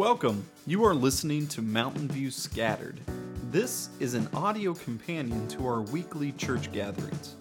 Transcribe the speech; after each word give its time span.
Welcome. 0.00 0.48
You 0.66 0.86
are 0.86 0.94
listening 0.94 1.46
to 1.48 1.60
Mountain 1.60 2.08
View 2.08 2.30
Scattered. 2.30 2.98
This 3.50 3.90
is 4.00 4.14
an 4.14 4.30
audio 4.32 4.72
companion 4.72 5.46
to 5.48 5.66
our 5.66 5.82
weekly 5.82 6.32
church 6.32 6.72
gatherings. 6.72 7.36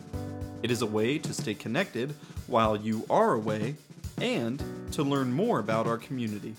It 0.61 0.69
is 0.69 0.81
a 0.81 0.85
way 0.85 1.19
to 1.19 1.33
stay 1.33 1.53
connected 1.53 2.13
while 2.47 2.75
you 2.75 3.05
are 3.09 3.35
away 3.35 3.75
and 4.19 4.61
to 4.91 5.03
learn 5.03 5.31
more 5.31 5.59
about 5.59 5.87
our 5.87 5.97
community, 5.97 6.53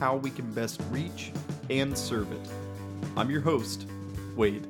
how 0.00 0.16
we 0.16 0.30
can 0.30 0.50
best 0.54 0.80
reach 0.90 1.30
and 1.68 1.96
serve 1.96 2.32
it. 2.32 2.48
I'm 3.14 3.30
your 3.30 3.42
host, 3.42 3.86
Wade. 4.36 4.64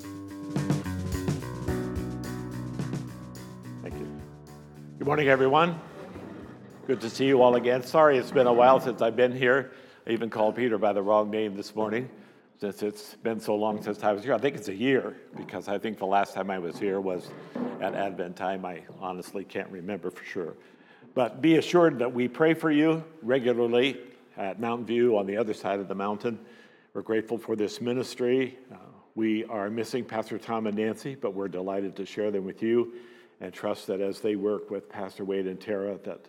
Thank 3.80 3.94
you. 3.94 4.08
Good 4.98 5.06
morning, 5.06 5.28
everyone. 5.28 5.78
Good 6.88 7.00
to 7.00 7.08
see 7.08 7.26
you 7.26 7.42
all 7.42 7.54
again. 7.54 7.84
Sorry 7.84 8.18
it's 8.18 8.32
been 8.32 8.48
a 8.48 8.52
while 8.52 8.80
since 8.80 9.02
I've 9.02 9.14
been 9.14 9.30
here. 9.30 9.70
I 10.06 10.10
even 10.10 10.28
called 10.28 10.56
Peter 10.56 10.76
by 10.76 10.92
the 10.92 11.00
wrong 11.00 11.30
name 11.30 11.56
this 11.56 11.74
morning 11.74 12.10
since 12.60 12.82
it's 12.82 13.14
been 13.14 13.40
so 13.40 13.56
long 13.56 13.82
since 13.82 14.04
I 14.04 14.12
was 14.12 14.22
here. 14.22 14.34
I 14.34 14.38
think 14.38 14.54
it's 14.54 14.68
a 14.68 14.74
year 14.74 15.16
because 15.34 15.66
I 15.66 15.78
think 15.78 15.96
the 15.96 16.04
last 16.04 16.34
time 16.34 16.50
I 16.50 16.58
was 16.58 16.78
here 16.78 17.00
was 17.00 17.30
at 17.80 17.94
Advent 17.94 18.36
time. 18.36 18.66
I 18.66 18.82
honestly 19.00 19.44
can't 19.44 19.70
remember 19.70 20.10
for 20.10 20.22
sure. 20.22 20.54
But 21.14 21.40
be 21.40 21.56
assured 21.56 22.00
that 22.00 22.12
we 22.12 22.28
pray 22.28 22.52
for 22.52 22.70
you 22.70 23.02
regularly 23.22 23.98
at 24.36 24.60
Mountain 24.60 24.84
View 24.84 25.16
on 25.16 25.26
the 25.26 25.38
other 25.38 25.54
side 25.54 25.80
of 25.80 25.88
the 25.88 25.94
mountain. 25.94 26.38
We're 26.92 27.00
grateful 27.00 27.38
for 27.38 27.56
this 27.56 27.80
ministry. 27.80 28.58
Uh, 28.70 28.76
we 29.14 29.44
are 29.44 29.70
missing 29.70 30.04
Pastor 30.04 30.36
Tom 30.36 30.66
and 30.66 30.76
Nancy, 30.76 31.14
but 31.14 31.32
we're 31.32 31.48
delighted 31.48 31.96
to 31.96 32.04
share 32.04 32.30
them 32.30 32.44
with 32.44 32.62
you 32.62 32.92
and 33.40 33.54
trust 33.54 33.86
that 33.86 34.02
as 34.02 34.20
they 34.20 34.36
work 34.36 34.70
with 34.70 34.86
Pastor 34.90 35.24
Wade 35.24 35.46
and 35.46 35.58
Tara, 35.58 35.96
that 36.04 36.26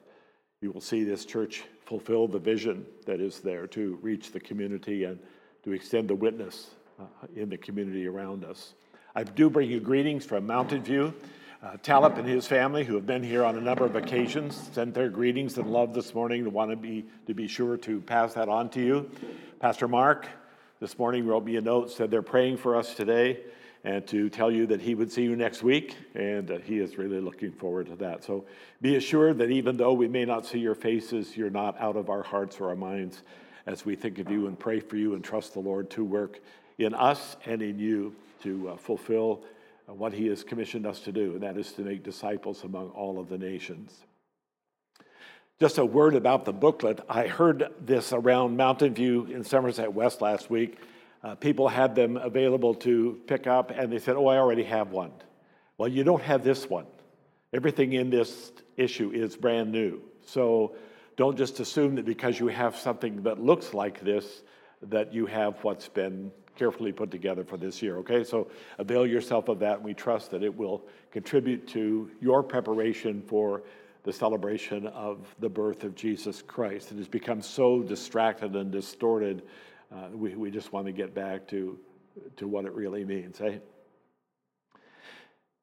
you 0.61 0.71
will 0.71 0.81
see 0.81 1.03
this 1.03 1.25
church 1.25 1.63
fulfill 1.85 2.27
the 2.27 2.39
vision 2.39 2.85
that 3.05 3.19
is 3.19 3.39
there 3.39 3.67
to 3.67 3.99
reach 4.01 4.31
the 4.31 4.39
community 4.39 5.03
and 5.03 5.19
to 5.63 5.73
extend 5.73 6.07
the 6.07 6.15
witness 6.15 6.71
uh, 6.99 7.03
in 7.35 7.49
the 7.49 7.57
community 7.57 8.07
around 8.07 8.43
us. 8.43 8.73
I 9.15 9.23
do 9.23 9.49
bring 9.49 9.69
you 9.69 9.79
greetings 9.79 10.25
from 10.25 10.47
Mountain 10.47 10.83
View. 10.83 11.13
Uh, 11.61 11.77
Talip 11.77 12.17
and 12.17 12.27
his 12.27 12.47
family, 12.47 12.83
who 12.83 12.95
have 12.95 13.05
been 13.05 13.23
here 13.23 13.43
on 13.43 13.57
a 13.57 13.61
number 13.61 13.85
of 13.85 13.95
occasions, 13.95 14.69
sent 14.73 14.93
their 14.93 15.09
greetings 15.09 15.57
and 15.57 15.71
love 15.71 15.93
this 15.93 16.13
morning. 16.13 16.43
To 16.43 16.49
want 16.49 16.71
to 16.71 16.75
be 16.75 17.05
to 17.27 17.33
be 17.33 17.47
sure 17.47 17.77
to 17.77 18.01
pass 18.01 18.33
that 18.33 18.49
on 18.49 18.69
to 18.71 18.81
you. 18.81 19.09
Pastor 19.59 19.87
Mark 19.87 20.27
this 20.79 20.97
morning 20.97 21.25
wrote 21.25 21.45
me 21.45 21.57
a 21.57 21.61
note, 21.61 21.91
said 21.91 22.11
they're 22.11 22.21
praying 22.21 22.57
for 22.57 22.75
us 22.75 22.93
today 22.95 23.39
and 23.85 24.05
to 24.07 24.29
tell 24.29 24.49
you 24.49 24.65
that 24.65 24.81
he 24.81 24.95
would 24.95 25.11
see 25.11 25.21
you 25.21 25.35
next 25.35 25.61
week, 25.61 25.95
and 26.15 26.49
uh, 26.49 26.57
he 26.57 26.79
is 26.79 26.97
really 26.97 27.21
looking 27.21 27.51
forward 27.51 27.85
to 27.85 27.95
that. 27.97 28.23
So 28.23 28.45
be 28.81 28.95
assured 28.95 29.37
that 29.37 29.51
even 29.51 29.77
though 29.77 29.93
we 29.93 30.07
may 30.07 30.25
not 30.25 30.43
see 30.43 30.57
your 30.57 30.73
faces, 30.73 31.37
you're 31.37 31.51
not 31.51 31.79
out 31.79 31.95
of 31.95 32.09
our 32.09 32.23
hearts 32.23 32.59
or 32.59 32.69
our 32.69 32.75
minds 32.75 33.21
as 33.67 33.85
we 33.85 33.95
think 33.95 34.17
of 34.17 34.29
you 34.29 34.47
and 34.47 34.57
pray 34.57 34.79
for 34.79 34.97
you 34.97 35.13
and 35.13 35.23
trust 35.23 35.53
the 35.53 35.59
Lord 35.59 35.91
to 35.91 36.03
work 36.03 36.39
in 36.79 36.95
us 36.95 37.37
and 37.45 37.61
in 37.61 37.77
you 37.77 38.15
to 38.41 38.69
uh, 38.69 38.75
fulfill 38.75 39.43
uh, 39.87 39.93
what 39.93 40.13
he 40.13 40.25
has 40.27 40.43
commissioned 40.43 40.87
us 40.87 40.99
to 41.01 41.11
do, 41.11 41.33
and 41.33 41.43
that 41.43 41.55
is 41.55 41.71
to 41.73 41.83
make 41.83 42.03
disciples 42.03 42.63
among 42.63 42.89
all 42.89 43.19
of 43.19 43.29
the 43.29 43.37
nations. 43.37 43.99
Just 45.59 45.77
a 45.77 45.85
word 45.85 46.15
about 46.15 46.43
the 46.43 46.51
booklet. 46.51 47.01
I 47.07 47.27
heard 47.27 47.71
this 47.79 48.13
around 48.13 48.57
Mountain 48.57 48.95
View 48.95 49.25
in 49.25 49.43
Somerset 49.43 49.93
West 49.93 50.21
last 50.21 50.49
week 50.49 50.79
uh, 51.25 51.33
people 51.33 51.67
had 51.67 51.95
them 51.95 52.17
available 52.17 52.75
to 52.75 53.19
pick 53.25 53.47
up, 53.47 53.71
and 53.71 53.91
they 53.91 53.97
said, 53.97 54.15
Oh, 54.15 54.27
I 54.27 54.37
already 54.37 54.63
have 54.63 54.91
one. 54.91 55.11
Well, 55.75 55.89
you 55.89 56.03
don't 56.03 56.21
have 56.21 56.43
this 56.43 56.69
one. 56.69 56.85
Everything 57.51 57.93
in 57.93 58.11
this 58.11 58.51
issue 58.77 59.11
is 59.11 59.35
brand 59.35 59.71
new. 59.71 60.01
So 60.27 60.75
don't 61.17 61.35
just 61.35 61.59
assume 61.59 61.95
that 61.95 62.05
because 62.05 62.39
you 62.39 62.47
have 62.47 62.77
something 62.77 63.23
that 63.23 63.39
looks 63.39 63.73
like 63.73 64.01
this, 64.01 64.43
that 64.83 65.15
you 65.15 65.25
have 65.25 65.55
what's 65.63 65.87
been 65.87 66.31
carefully 66.55 66.91
put 66.91 67.09
together 67.09 67.43
for 67.43 67.57
this 67.57 67.81
year, 67.81 67.97
okay? 67.97 68.23
So 68.23 68.51
avail 68.77 69.07
yourself 69.07 69.49
of 69.49 69.57
that, 69.59 69.77
and 69.77 69.83
we 69.83 69.95
trust 69.95 70.29
that 70.29 70.43
it 70.43 70.55
will 70.55 70.83
contribute 71.09 71.67
to 71.69 72.11
your 72.21 72.43
preparation 72.43 73.23
for 73.23 73.63
the 74.03 74.13
celebration 74.13 74.85
of 74.87 75.33
the 75.39 75.49
birth 75.49 75.83
of 75.85 75.95
Jesus 75.95 76.43
Christ. 76.43 76.91
It 76.91 76.97
has 76.99 77.07
become 77.07 77.41
so 77.41 77.81
distracted 77.81 78.55
and 78.55 78.71
distorted 78.71 79.41
uh, 79.93 80.07
we, 80.13 80.35
we 80.35 80.51
just 80.51 80.73
want 80.73 80.85
to 80.85 80.91
get 80.91 81.13
back 81.13 81.47
to, 81.49 81.77
to 82.37 82.47
what 82.47 82.65
it 82.65 82.73
really 82.73 83.05
means. 83.05 83.41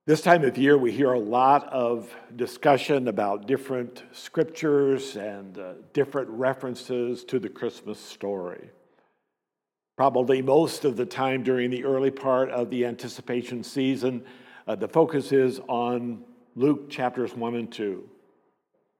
This 0.05 0.21
time 0.21 0.43
of 0.43 0.59
year, 0.59 0.77
we 0.77 0.91
hear 0.91 1.12
a 1.12 1.21
lot 1.21 1.72
of 1.72 2.12
discussion 2.34 3.06
about 3.06 3.47
different 3.47 4.03
scriptures 4.10 5.15
and 5.16 5.56
uh, 5.56 5.75
different 5.93 6.28
references 6.31 7.22
to 7.25 7.38
the 7.38 7.49
Christmas 7.49 8.00
story. 8.00 8.71
Probably 9.97 10.43
most 10.43 10.84
of 10.84 10.97
the 10.97 11.06
time 11.06 11.44
during 11.44 11.71
the 11.71 11.84
early 11.84 12.10
part 12.10 12.50
of 12.50 12.69
the 12.69 12.84
anticipation 12.84 13.62
season, 13.62 14.25
uh, 14.66 14.75
the 14.75 14.89
focus 14.89 15.31
is 15.31 15.60
on 15.69 16.25
Luke 16.56 16.91
chapters 16.91 17.34
1 17.37 17.54
and 17.54 17.71
2, 17.71 18.09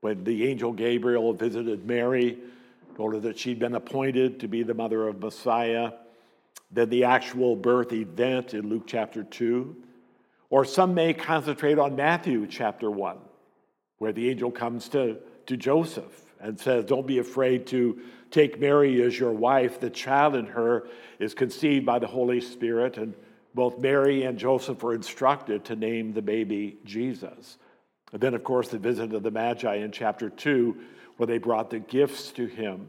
when 0.03 0.23
the 0.23 0.47
angel 0.47 0.73
Gabriel 0.73 1.33
visited 1.33 1.85
Mary 1.85 2.39
told 2.97 3.15
her 3.15 3.21
that 3.21 3.39
she'd 3.39 3.59
been 3.59 3.75
appointed 3.75 4.41
to 4.41 4.49
be 4.49 4.63
the 4.63 4.75
mother 4.75 5.09
of 5.09 5.21
Messiah, 5.21 5.93
then 6.71 6.89
the 6.89 7.05
actual 7.05 7.57
birth 7.57 7.93
event 7.93 8.55
in 8.55 8.69
Luke 8.69 8.85
chapter 8.87 9.23
2. 9.23 9.77
Or 10.51 10.65
some 10.65 10.95
may 10.95 11.15
concentrate 11.15 11.79
on 11.79 11.97
Matthew 11.97 12.47
chapter 12.47 12.91
1, 12.91 13.17
where 13.99 14.13
the 14.13 14.29
angel 14.31 14.51
comes 14.51 14.89
to, 14.91 15.19
to 15.47 15.57
Joseph 15.57 16.23
and 16.41 16.59
says, 16.59 16.85
Don't 16.85 17.07
be 17.07 17.19
afraid 17.19 17.67
to 17.69 18.01
take 18.31 18.61
Mary 18.61 19.03
as 19.03 19.19
your 19.19 19.33
wife. 19.33 19.81
The 19.81 19.91
child 19.91 20.35
in 20.35 20.47
her 20.47 20.89
is 21.19 21.35
conceived 21.35 21.87
by 21.87 21.99
the 21.99 22.07
Holy 22.07 22.41
Spirit, 22.41 22.99
and 22.99 23.15
both 23.55 23.79
Mary 23.79 24.25
and 24.25 24.39
Joseph 24.39 24.83
were 24.83 24.95
instructed 24.95 25.65
to 25.67 25.77
name 25.77 26.13
the 26.13 26.23
baby 26.23 26.79
Jesus. 26.85 27.59
And 28.13 28.21
then, 28.21 28.35
of 28.35 28.45
course, 28.45 28.69
the 28.69 28.79
visit 28.79 29.15
of 29.15 29.23
the 29.23 29.31
Magi 29.31 29.77
in 29.77 29.93
chapter 29.93 30.29
2 30.29 30.77
where 31.17 31.27
they 31.27 31.39
brought 31.39 31.71
the 31.71 31.79
gifts 31.79 32.31
to 32.33 32.47
him. 32.47 32.87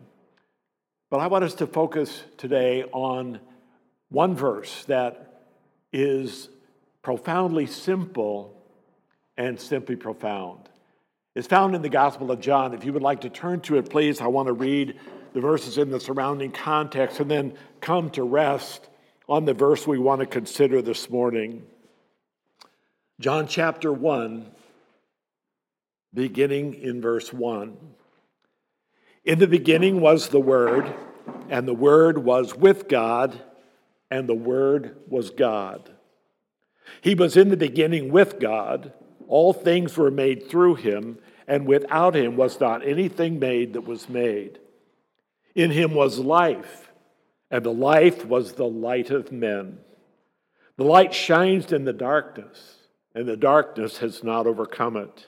But 1.10 1.20
I 1.20 1.28
want 1.28 1.44
us 1.44 1.54
to 1.56 1.68
focus 1.68 2.24
today 2.38 2.84
on 2.92 3.40
one 4.10 4.36
verse 4.36 4.86
that 4.86 5.46
is 5.92 6.50
profoundly 7.02 7.68
simple 7.68 8.60
and 9.38 9.60
simply 9.60 9.96
profound. 9.96 10.70
It's 11.36 11.48
found 11.48 11.76
in 11.76 11.82
the 11.82 11.90
Gospel 11.90 12.32
of 12.32 12.40
John. 12.40 12.74
If 12.74 12.86
you 12.86 12.94
would 12.94 13.02
like 13.02 13.22
to 13.22 13.30
turn 13.30 13.62
to 13.62 13.78
it, 13.78 13.90
please, 13.90 14.22
I 14.22 14.28
want 14.28 14.48
to 14.48 14.54
read 14.54 15.00
the 15.34 15.42
verses 15.42 15.78
in 15.78 15.90
the 15.90 16.00
surrounding 16.00 16.52
context 16.52 17.20
and 17.20 17.30
then 17.30 17.56
come 17.82 18.10
to 18.12 18.24
rest 18.24 18.88
on 19.28 19.46
the 19.46 19.54
verse 19.54 19.88
we 19.88 19.98
want 19.98 20.22
to 20.22 20.28
consider 20.28 20.82
this 20.82 21.10
morning. 21.10 21.64
John 23.20 23.48
chapter 23.48 23.92
1, 23.92 24.50
beginning 26.14 26.76
in 26.76 27.02
verse 27.02 27.34
1. 27.34 27.78
In 29.26 29.40
the 29.40 29.48
beginning 29.48 30.02
was 30.02 30.30
the 30.30 30.40
Word, 30.40 30.94
and 31.50 31.68
the 31.68 31.74
Word 31.74 32.18
was 32.18 32.56
with 32.56 32.90
God, 32.90 33.42
and 34.12 34.28
the 34.28 34.36
Word 34.36 34.98
was 35.08 35.30
God. 35.30 35.92
He 37.02 37.16
was 37.16 37.38
in 37.38 37.50
the 37.50 37.58
beginning 37.58 38.12
with 38.12 38.40
God. 38.40 38.92
All 39.30 39.54
things 39.54 39.98
were 39.98 40.12
made 40.12 40.50
through 40.50 40.76
him, 40.76 41.20
and 41.48 41.66
without 41.66 42.16
him 42.16 42.36
was 42.36 42.60
not 42.60 42.86
anything 42.86 43.40
made 43.40 43.74
that 43.74 43.88
was 43.88 44.10
made. 44.10 44.60
In 45.56 45.72
him 45.72 45.94
was 45.94 46.20
life, 46.20 46.92
and 47.50 47.64
the 47.64 47.74
life 47.74 48.26
was 48.26 48.54
the 48.54 48.68
light 48.68 49.10
of 49.10 49.32
men. 49.32 49.80
The 50.76 50.84
light 50.84 51.14
shines 51.14 51.72
in 51.72 51.86
the 51.86 51.94
darkness, 51.94 52.78
and 53.16 53.28
the 53.28 53.38
darkness 53.38 54.00
has 54.00 54.24
not 54.24 54.48
overcome 54.48 54.98
it. 54.98 55.28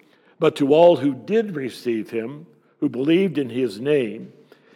But 0.41 0.55
to 0.55 0.73
all 0.73 0.95
who 0.95 1.13
did 1.13 1.55
receive 1.55 2.09
him, 2.09 2.47
who 2.79 2.89
believed 2.89 3.37
in 3.37 3.51
his 3.51 3.79
name, 3.79 4.33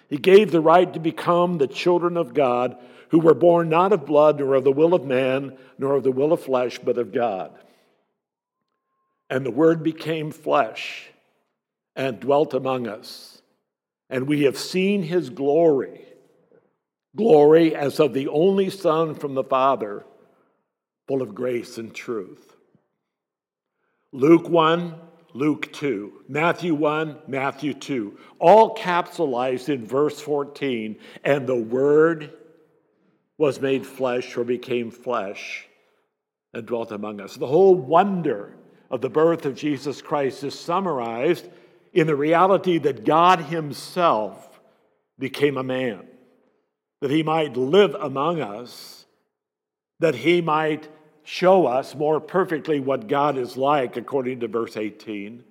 he 0.08 0.18
gave 0.18 0.52
the 0.52 0.62
right 0.62 0.94
to 0.94 1.00
become 1.00 1.58
the 1.58 1.66
children 1.66 2.18
of 2.18 2.36
God, 2.36 2.78
who 3.10 3.18
were 3.18 3.34
born 3.34 3.68
not 3.68 3.92
of 3.92 4.06
blood, 4.06 4.40
nor 4.40 4.54
of 4.54 4.64
the 4.64 4.72
will 4.72 4.94
of 4.94 5.06
man, 5.06 5.58
nor 5.80 5.96
of 5.96 6.04
the 6.04 6.12
will 6.12 6.34
of 6.34 6.42
flesh, 6.42 6.78
but 6.78 7.00
of 7.00 7.12
God. 7.12 7.52
And 9.28 9.44
the 9.44 9.50
Word 9.50 9.82
became 9.82 10.30
flesh 10.30 11.10
and 11.96 12.20
dwelt 12.20 12.54
among 12.54 12.88
us. 12.88 13.42
And 14.08 14.28
we 14.28 14.44
have 14.44 14.60
seen 14.60 15.02
his 15.02 15.32
glory, 15.32 16.06
glory 17.16 17.76
as 17.76 18.00
of 18.00 18.14
the 18.14 18.28
only 18.28 18.70
Son 18.70 19.16
from 19.16 19.34
the 19.34 19.44
Father, 19.44 20.06
full 21.08 21.24
of 21.24 21.34
grace 21.34 21.80
and 21.80 21.92
truth. 21.92 22.56
Luke 24.12 24.48
1, 24.48 25.02
Luke 25.36 25.72
2, 25.74 26.24
Matthew 26.28 26.74
1, 26.74 27.18
Matthew 27.28 27.74
2, 27.74 28.18
all 28.40 28.74
capsulized 28.76 29.70
in 29.70 29.86
verse 29.86 30.20
14, 30.20 30.98
and 31.24 31.46
the 31.46 31.56
Word 31.56 32.34
was 33.38 33.60
made 33.60 33.86
flesh 33.86 34.36
or 34.38 34.44
became 34.44 34.90
flesh 34.90 35.68
and 36.54 36.66
dwelt 36.66 36.92
among 36.92 37.20
us. 37.20 37.36
The 37.36 37.46
whole 37.46 37.76
wonder 37.76 38.56
of 38.90 39.02
the 39.02 39.10
birth 39.10 39.46
of 39.46 39.56
Jesus 39.56 40.02
Christ 40.02 40.44
is 40.44 40.58
summarized 40.58 41.48
in 41.94 42.08
the 42.08 42.16
reality 42.16 42.78
that 42.80 43.06
God 43.06 43.40
Himself 43.42 44.60
became 45.20 45.58
a 45.58 45.64
man 45.64 46.08
that 47.02 47.12
he 47.12 47.22
might 47.22 47.56
live 47.56 47.96
among 48.00 48.42
us, 48.42 49.06
that 50.00 50.16
he 50.16 50.42
might 50.42 50.90
show 51.26 51.66
us 51.66 51.94
more 51.94 52.22
perfectly 52.22 52.80
what 52.80 53.08
God 53.08 53.38
is 53.38 53.58
like, 53.58 53.98
according 53.98 54.40
to 54.40 54.48
verse 54.48 54.78
18, 54.78 55.44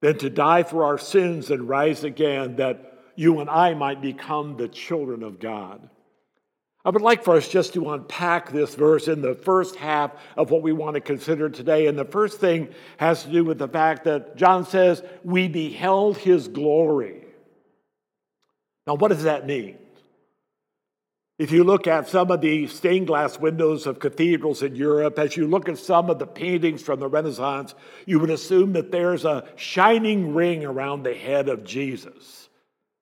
than 0.00 0.18
to 0.18 0.30
die 0.30 0.62
for 0.62 0.84
our 0.84 0.98
sins 0.98 1.50
and 1.50 1.68
rise 1.68 2.04
again, 2.04 2.56
that 2.56 2.98
you 3.16 3.40
and 3.40 3.50
I 3.50 3.74
might 3.74 4.00
become 4.00 4.56
the 4.56 4.68
children 4.68 5.22
of 5.22 5.40
God. 5.40 5.88
I 6.84 6.90
would 6.90 7.02
like 7.02 7.24
for 7.24 7.36
us 7.36 7.48
just 7.48 7.74
to 7.74 7.90
unpack 7.90 8.50
this 8.50 8.74
verse 8.74 9.08
in 9.08 9.20
the 9.20 9.34
first 9.34 9.76
half 9.76 10.12
of 10.36 10.50
what 10.50 10.62
we 10.62 10.72
want 10.72 10.94
to 10.94 11.00
consider 11.00 11.50
today. 11.50 11.86
And 11.86 11.98
the 11.98 12.06
first 12.06 12.40
thing 12.40 12.68
has 12.96 13.22
to 13.24 13.30
do 13.30 13.44
with 13.44 13.58
the 13.58 13.68
fact 13.68 14.04
that 14.04 14.36
John 14.36 14.64
says, 14.64 15.02
We 15.22 15.48
beheld 15.48 16.16
his 16.16 16.48
glory. 16.48 17.24
Now, 18.86 18.94
what 18.94 19.08
does 19.08 19.24
that 19.24 19.46
mean? 19.46 19.76
If 21.40 21.52
you 21.52 21.64
look 21.64 21.86
at 21.86 22.06
some 22.06 22.30
of 22.30 22.42
the 22.42 22.66
stained 22.66 23.06
glass 23.06 23.38
windows 23.38 23.86
of 23.86 23.98
cathedrals 23.98 24.62
in 24.62 24.74
Europe, 24.74 25.18
as 25.18 25.38
you 25.38 25.46
look 25.46 25.70
at 25.70 25.78
some 25.78 26.10
of 26.10 26.18
the 26.18 26.26
paintings 26.26 26.82
from 26.82 27.00
the 27.00 27.08
Renaissance, 27.08 27.74
you 28.04 28.18
would 28.18 28.28
assume 28.28 28.74
that 28.74 28.92
there's 28.92 29.24
a 29.24 29.48
shining 29.56 30.34
ring 30.34 30.66
around 30.66 31.02
the 31.02 31.14
head 31.14 31.48
of 31.48 31.64
Jesus. 31.64 32.50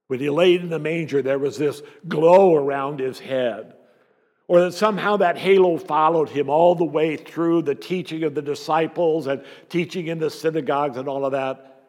When 0.06 0.20
he 0.20 0.31
laid 0.31 0.61
in 0.61 0.69
the 0.69 0.79
manger, 0.79 1.20
there 1.20 1.40
was 1.40 1.58
this 1.58 1.82
glow 2.06 2.55
around 2.55 3.00
his 3.00 3.19
head. 3.19 3.75
Or 4.46 4.61
that 4.61 4.73
somehow 4.75 5.17
that 5.17 5.37
halo 5.37 5.76
followed 5.76 6.29
him 6.29 6.49
all 6.49 6.76
the 6.76 6.85
way 6.85 7.17
through 7.17 7.62
the 7.62 7.75
teaching 7.75 8.23
of 8.23 8.37
the 8.37 8.43
disciples 8.43 9.26
and 9.26 9.44
teaching 9.69 10.06
in 10.06 10.20
the 10.20 10.31
synagogues 10.31 10.96
and 10.96 11.08
all 11.08 11.25
of 11.26 11.32
that. 11.32 11.81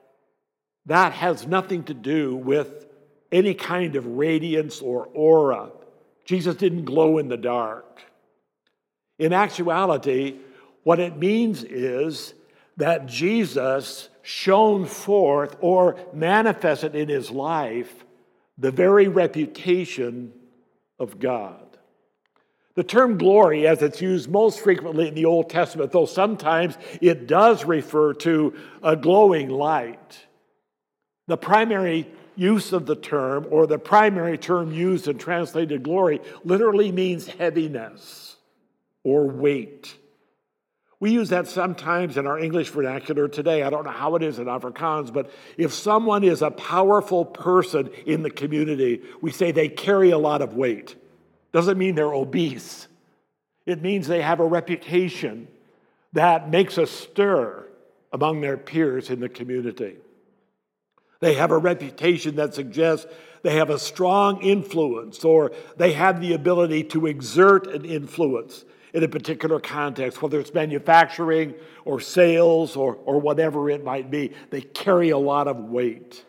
That 0.88 1.12
has 1.12 1.46
nothing 1.46 1.84
to 1.84 1.94
do 1.94 2.36
with 2.36 2.88
any 3.31 3.54
kind 3.54 3.96
of 3.96 4.07
radiance 4.07 4.81
or 4.81 5.06
aura 5.13 5.74
Jesus 6.30 6.56
didn't 6.58 6.86
glow 6.86 7.18
in 7.18 7.28
the 7.28 7.38
dark. 7.38 8.04
In 9.18 9.34
actuality, 9.34 10.36
what 10.84 11.00
it 11.00 11.18
means 11.18 11.64
is 11.64 12.36
that 12.78 13.08
Jesus 13.08 14.10
shone 14.22 14.86
forth 14.86 15.58
or 15.60 15.98
manifested 16.14 16.94
in 16.94 17.10
his 17.10 17.31
life 17.31 18.06
the 18.60 18.70
very 18.70 19.08
reputation 19.08 20.31
of 21.00 21.18
God. 21.18 21.66
The 22.75 22.84
term 22.84 23.18
glory, 23.18 23.66
as 23.66 23.82
it's 23.82 24.00
used 24.00 24.30
most 24.30 24.60
frequently 24.60 25.08
in 25.08 25.16
the 25.16 25.25
Old 25.25 25.50
Testament, 25.50 25.92
though 25.92 26.06
sometimes 26.06 26.78
it 27.02 27.25
does 27.25 27.66
refer 27.66 28.14
to 28.14 28.54
a 28.84 28.96
glowing 28.96 29.50
light, 29.50 30.28
the 31.25 31.38
primary 31.38 32.08
use 32.39 32.74
of 32.74 32.86
the 32.86 32.95
term, 32.95 33.45
or 33.51 33.68
the 33.68 33.77
primary 33.77 34.38
term 34.38 34.71
used 34.71 35.07
and 35.07 35.19
translated 35.19 35.83
glory, 35.83 36.21
literally 36.44 36.91
means 36.91 37.27
heaviness 37.27 38.38
or 39.03 39.27
weight. 39.27 39.95
We 41.01 41.12
use 41.12 41.30
that 41.30 41.47
sometimes 41.47 42.18
in 42.18 42.27
our 42.27 42.39
English 42.39 42.69
vernacular 42.69 43.27
today. 43.27 43.63
I 43.63 43.69
don't 43.69 43.86
know 43.86 43.91
how 43.91 44.15
it 44.15 44.24
is 44.24 44.39
in 44.39 44.45
Afrikaans, 44.45 45.13
but 45.13 45.31
if 45.57 45.74
someone 45.74 46.24
is 46.24 46.41
a 46.41 46.51
powerful 46.51 47.24
person 47.24 47.89
in 48.06 48.21
the 48.21 48.30
community, 48.30 49.01
we 49.21 49.31
say 49.31 49.51
they 49.51 49.69
carry 49.69 50.12
a 50.12 50.18
lot 50.18 50.41
of 50.41 50.56
weight. 50.56 50.95
Doesn't 51.53 51.77
mean 51.77 51.95
they're 51.95 52.13
obese. 52.13 52.88
It 53.65 53.81
means 53.81 54.07
they 54.07 54.21
have 54.21 54.39
a 54.39 54.45
reputation 54.45 55.47
that 56.13 56.50
makes 56.50 56.77
a 56.77 56.88
stir 56.88 57.65
among 58.12 58.41
their 58.41 58.57
peers 58.57 59.09
in 59.09 59.19
the 59.19 59.30
community. 59.30 59.97
They 61.19 61.33
have 61.33 61.51
a 61.51 61.57
reputation 61.57 62.36
that 62.38 62.54
suggests 62.54 63.06
they 63.42 63.56
have 63.56 63.69
a 63.69 63.80
strong 63.80 64.42
influence 64.42 65.24
or 65.24 65.51
they 65.77 65.94
have 65.94 66.21
the 66.21 66.33
ability 66.33 66.83
to 66.86 67.07
exert 67.07 67.68
an 67.68 67.86
influence 67.86 68.66
in 68.94 69.04
a 69.04 69.07
particular 69.07 69.60
context, 69.60 70.21
whether 70.21 70.39
it's 70.39 70.54
manufacturing 70.54 71.54
or 71.86 72.00
sales 72.00 72.75
or, 72.75 72.95
or 72.95 73.19
whatever 73.19 73.69
it 73.69 73.83
might 73.83 74.10
be. 74.10 74.33
They 74.50 74.62
carry 74.62 75.10
a 75.10 75.18
lot 75.18 75.48
of 75.48 75.57
weight. 75.57 76.25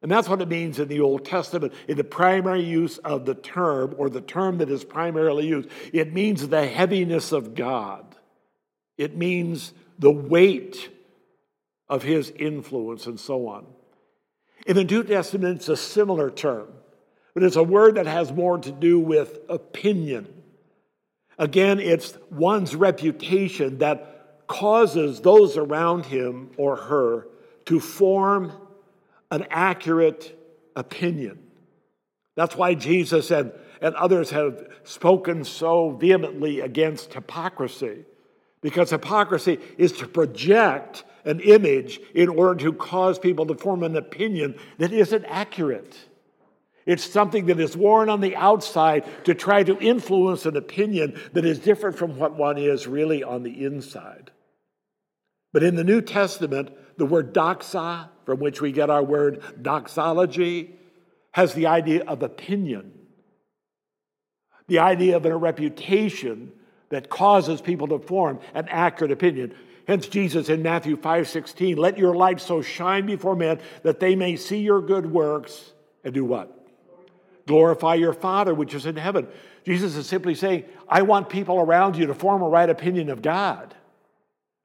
And 0.00 0.10
that's 0.10 0.28
what 0.28 0.40
it 0.40 0.48
means 0.48 0.78
in 0.78 0.88
the 0.88 1.00
Old 1.00 1.24
Testament, 1.24 1.72
in 1.88 1.96
the 1.96 2.04
primary 2.04 2.62
use 2.62 2.98
of 2.98 3.26
the 3.26 3.34
term, 3.34 3.94
or 3.98 4.08
the 4.08 4.20
term 4.20 4.58
that 4.58 4.70
is 4.70 4.84
primarily 4.84 5.46
used. 5.46 5.68
It 5.92 6.12
means 6.12 6.46
the 6.46 6.66
heaviness 6.66 7.32
of 7.32 7.54
God, 7.54 8.16
it 8.96 9.16
means 9.16 9.72
the 9.98 10.12
weight 10.12 10.90
of 11.88 12.02
his 12.02 12.30
influence, 12.30 13.06
and 13.06 13.18
so 13.18 13.48
on. 13.48 13.66
In 14.68 14.76
the 14.76 14.84
New 14.84 15.02
Testament, 15.02 15.56
it's 15.56 15.70
a 15.70 15.78
similar 15.78 16.30
term, 16.30 16.68
but 17.32 17.42
it's 17.42 17.56
a 17.56 17.62
word 17.62 17.94
that 17.94 18.06
has 18.06 18.30
more 18.30 18.58
to 18.58 18.70
do 18.70 19.00
with 19.00 19.38
opinion. 19.48 20.28
Again, 21.38 21.80
it's 21.80 22.18
one's 22.30 22.76
reputation 22.76 23.78
that 23.78 24.44
causes 24.46 25.22
those 25.22 25.56
around 25.56 26.04
him 26.04 26.50
or 26.58 26.76
her 26.76 27.28
to 27.64 27.80
form 27.80 28.52
an 29.30 29.46
accurate 29.50 30.38
opinion. 30.76 31.38
That's 32.34 32.54
why 32.54 32.74
Jesus 32.74 33.30
and, 33.30 33.52
and 33.80 33.94
others 33.94 34.28
have 34.30 34.68
spoken 34.84 35.44
so 35.44 35.92
vehemently 35.92 36.60
against 36.60 37.14
hypocrisy, 37.14 38.04
because 38.60 38.90
hypocrisy 38.90 39.60
is 39.78 39.92
to 39.92 40.06
project 40.06 41.04
an 41.28 41.40
image 41.40 42.00
in 42.14 42.28
order 42.28 42.64
to 42.64 42.72
cause 42.72 43.18
people 43.18 43.46
to 43.46 43.54
form 43.54 43.82
an 43.82 43.96
opinion 43.96 44.58
that 44.78 44.92
isn't 44.92 45.24
accurate. 45.26 45.96
It's 46.86 47.04
something 47.04 47.46
that 47.46 47.60
is 47.60 47.76
worn 47.76 48.08
on 48.08 48.22
the 48.22 48.34
outside 48.34 49.04
to 49.26 49.34
try 49.34 49.62
to 49.62 49.78
influence 49.78 50.46
an 50.46 50.56
opinion 50.56 51.20
that 51.34 51.44
is 51.44 51.58
different 51.58 51.98
from 51.98 52.16
what 52.16 52.34
one 52.34 52.56
is 52.56 52.86
really 52.86 53.22
on 53.22 53.42
the 53.42 53.62
inside. 53.62 54.30
But 55.52 55.62
in 55.62 55.76
the 55.76 55.84
New 55.84 56.00
Testament, 56.00 56.70
the 56.96 57.04
word 57.04 57.34
doxa, 57.34 58.08
from 58.24 58.40
which 58.40 58.62
we 58.62 58.72
get 58.72 58.88
our 58.88 59.02
word 59.02 59.42
doxology, 59.60 60.74
has 61.32 61.52
the 61.52 61.66
idea 61.66 62.04
of 62.04 62.22
opinion, 62.22 62.92
the 64.66 64.78
idea 64.78 65.16
of 65.16 65.26
a 65.26 65.36
reputation 65.36 66.52
that 66.88 67.10
causes 67.10 67.60
people 67.60 67.88
to 67.88 67.98
form 67.98 68.40
an 68.54 68.66
accurate 68.68 69.12
opinion. 69.12 69.54
Hence 69.88 70.06
Jesus 70.06 70.50
in 70.50 70.62
Matthew 70.62 70.96
5:16, 70.96 71.78
let 71.78 71.96
your 71.96 72.14
light 72.14 72.42
so 72.42 72.60
shine 72.60 73.06
before 73.06 73.34
men 73.34 73.58
that 73.82 74.00
they 74.00 74.14
may 74.14 74.36
see 74.36 74.58
your 74.58 74.82
good 74.82 75.10
works 75.10 75.72
and 76.04 76.12
do 76.12 76.26
what? 76.26 76.54
Glorify 77.46 77.94
your 77.94 78.12
Father 78.12 78.54
which 78.54 78.74
is 78.74 78.84
in 78.84 78.96
heaven. 78.96 79.26
Jesus 79.64 79.96
is 79.96 80.06
simply 80.06 80.34
saying, 80.34 80.64
I 80.90 81.00
want 81.02 81.30
people 81.30 81.58
around 81.58 81.96
you 81.96 82.04
to 82.06 82.14
form 82.14 82.42
a 82.42 82.48
right 82.48 82.68
opinion 82.68 83.08
of 83.08 83.22
God. 83.22 83.74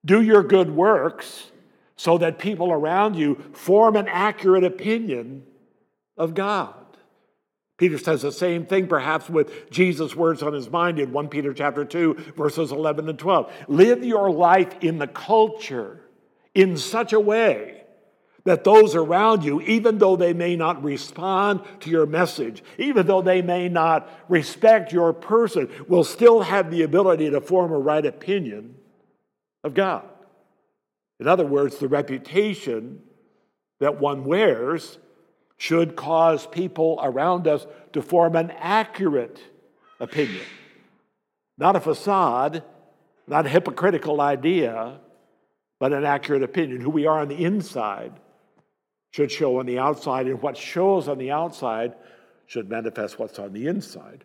Do 0.04 0.22
your 0.22 0.44
good 0.44 0.70
works 0.70 1.52
so 1.96 2.18
that 2.18 2.38
people 2.38 2.74
around 2.74 3.16
you 3.16 3.36
form 3.54 3.96
an 3.96 4.10
accurate 4.10 4.66
opinion 4.66 5.44
of 6.18 6.34
God. 6.34 6.74
Peter 7.78 7.98
says 7.98 8.22
the 8.22 8.32
same 8.32 8.66
thing, 8.66 8.88
perhaps 8.88 9.30
with 9.30 9.70
Jesus' 9.72 10.16
words 10.16 10.44
on 10.44 10.54
his 10.54 10.70
mind 10.70 11.00
in 11.00 11.12
1 11.12 11.28
Peter 11.30 11.54
chapter 11.54 11.84
2, 11.84 12.34
verses 12.38 12.72
11 12.72 13.10
and 13.10 13.18
12. 13.18 13.52
Live 13.68 14.04
your 14.04 14.30
life 14.30 14.76
in 14.82 15.00
the 15.00 15.08
culture 15.08 16.02
in 16.54 16.78
such 16.78 17.14
a 17.14 17.20
way 17.20 17.84
that 18.46 18.64
those 18.64 18.94
around 18.94 19.44
you, 19.44 19.62
even 19.62 19.98
though 19.98 20.16
they 20.16 20.34
may 20.34 20.56
not 20.56 20.84
respond 20.84 21.62
to 21.80 21.90
your 21.90 22.06
message, 22.06 22.62
even 22.78 23.08
though 23.08 23.22
they 23.22 23.42
may 23.42 23.70
not 23.70 24.10
respect 24.28 24.92
your 24.92 25.14
person, 25.14 25.70
will 25.88 26.04
still 26.04 26.42
have 26.42 26.70
the 26.70 26.84
ability 26.84 27.30
to 27.30 27.42
form 27.42 27.72
a 27.72 27.80
right 27.80 28.06
opinion 28.06 28.76
of 29.64 29.74
God. 29.74 30.04
In 31.20 31.28
other 31.28 31.46
words, 31.46 31.78
the 31.78 31.88
reputation 31.88 33.02
that 33.80 34.00
one 34.00 34.26
wears 34.26 34.98
should 35.58 35.96
cause 35.96 36.46
people 36.48 37.00
around 37.02 37.48
us 37.48 37.66
to 37.94 38.02
form 38.02 38.36
an 38.36 38.52
accurate 38.52 39.40
opinion. 40.00 40.46
Not 41.58 41.76
a 41.76 41.80
facade, 41.80 42.64
not 43.28 43.46
a 43.46 43.50
hypocritical 43.50 44.20
idea, 44.20 45.00
but 45.80 45.94
an 45.94 46.06
accurate 46.06 46.44
opinion. 46.44 46.82
Who 46.82 46.90
we 46.90 47.06
are 47.06 47.20
on 47.20 47.28
the 47.28 47.44
inside 47.44 48.14
should 49.12 49.32
show 49.32 49.60
on 49.60 49.66
the 49.66 49.80
outside, 49.80 50.28
and 50.28 50.42
what 50.42 50.58
shows 50.58 51.08
on 51.08 51.18
the 51.18 51.32
outside 51.32 51.94
should 52.48 52.70
manifest 52.70 53.20
what's 53.20 53.40
on 53.40 53.54
the 53.54 53.68
inside. 53.68 54.24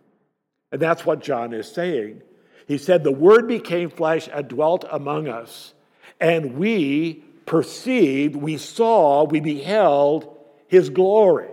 And 0.73 0.80
that's 0.80 1.04
what 1.04 1.23
John 1.23 1.52
is 1.52 1.70
saying. 1.70 2.23
He 2.66 2.78
said, 2.78 3.04
The 3.04 3.12
Word 3.12 3.49
became 3.49 3.90
flesh 3.90 4.28
and 4.32 4.49
dwelt 4.49 4.85
among 4.90 5.28
us, 5.28 5.75
and 6.20 6.56
we 6.56 7.25
perceived, 7.47 8.37
we 8.37 8.56
saw, 8.56 9.25
we 9.25 9.40
beheld 9.40 10.38
his 10.68 10.90
glory. 10.90 11.50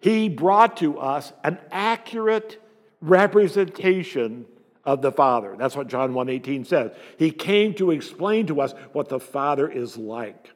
He 0.00 0.28
brought 0.28 0.76
to 0.78 0.98
us 0.98 1.32
an 1.42 1.58
accurate 1.70 2.60
representation 3.00 4.46
of 4.84 5.00
the 5.00 5.12
Father. 5.12 5.56
That's 5.58 5.76
what 5.76 5.88
John 5.88 6.12
1:18 6.12 6.64
says. 6.64 6.92
He 7.18 7.30
came 7.30 7.72
to 7.74 7.90
explain 7.90 8.46
to 8.48 8.60
us 8.60 8.74
what 8.92 9.08
the 9.08 9.20
Father 9.20 9.66
is 9.66 9.96
like. 9.96 10.50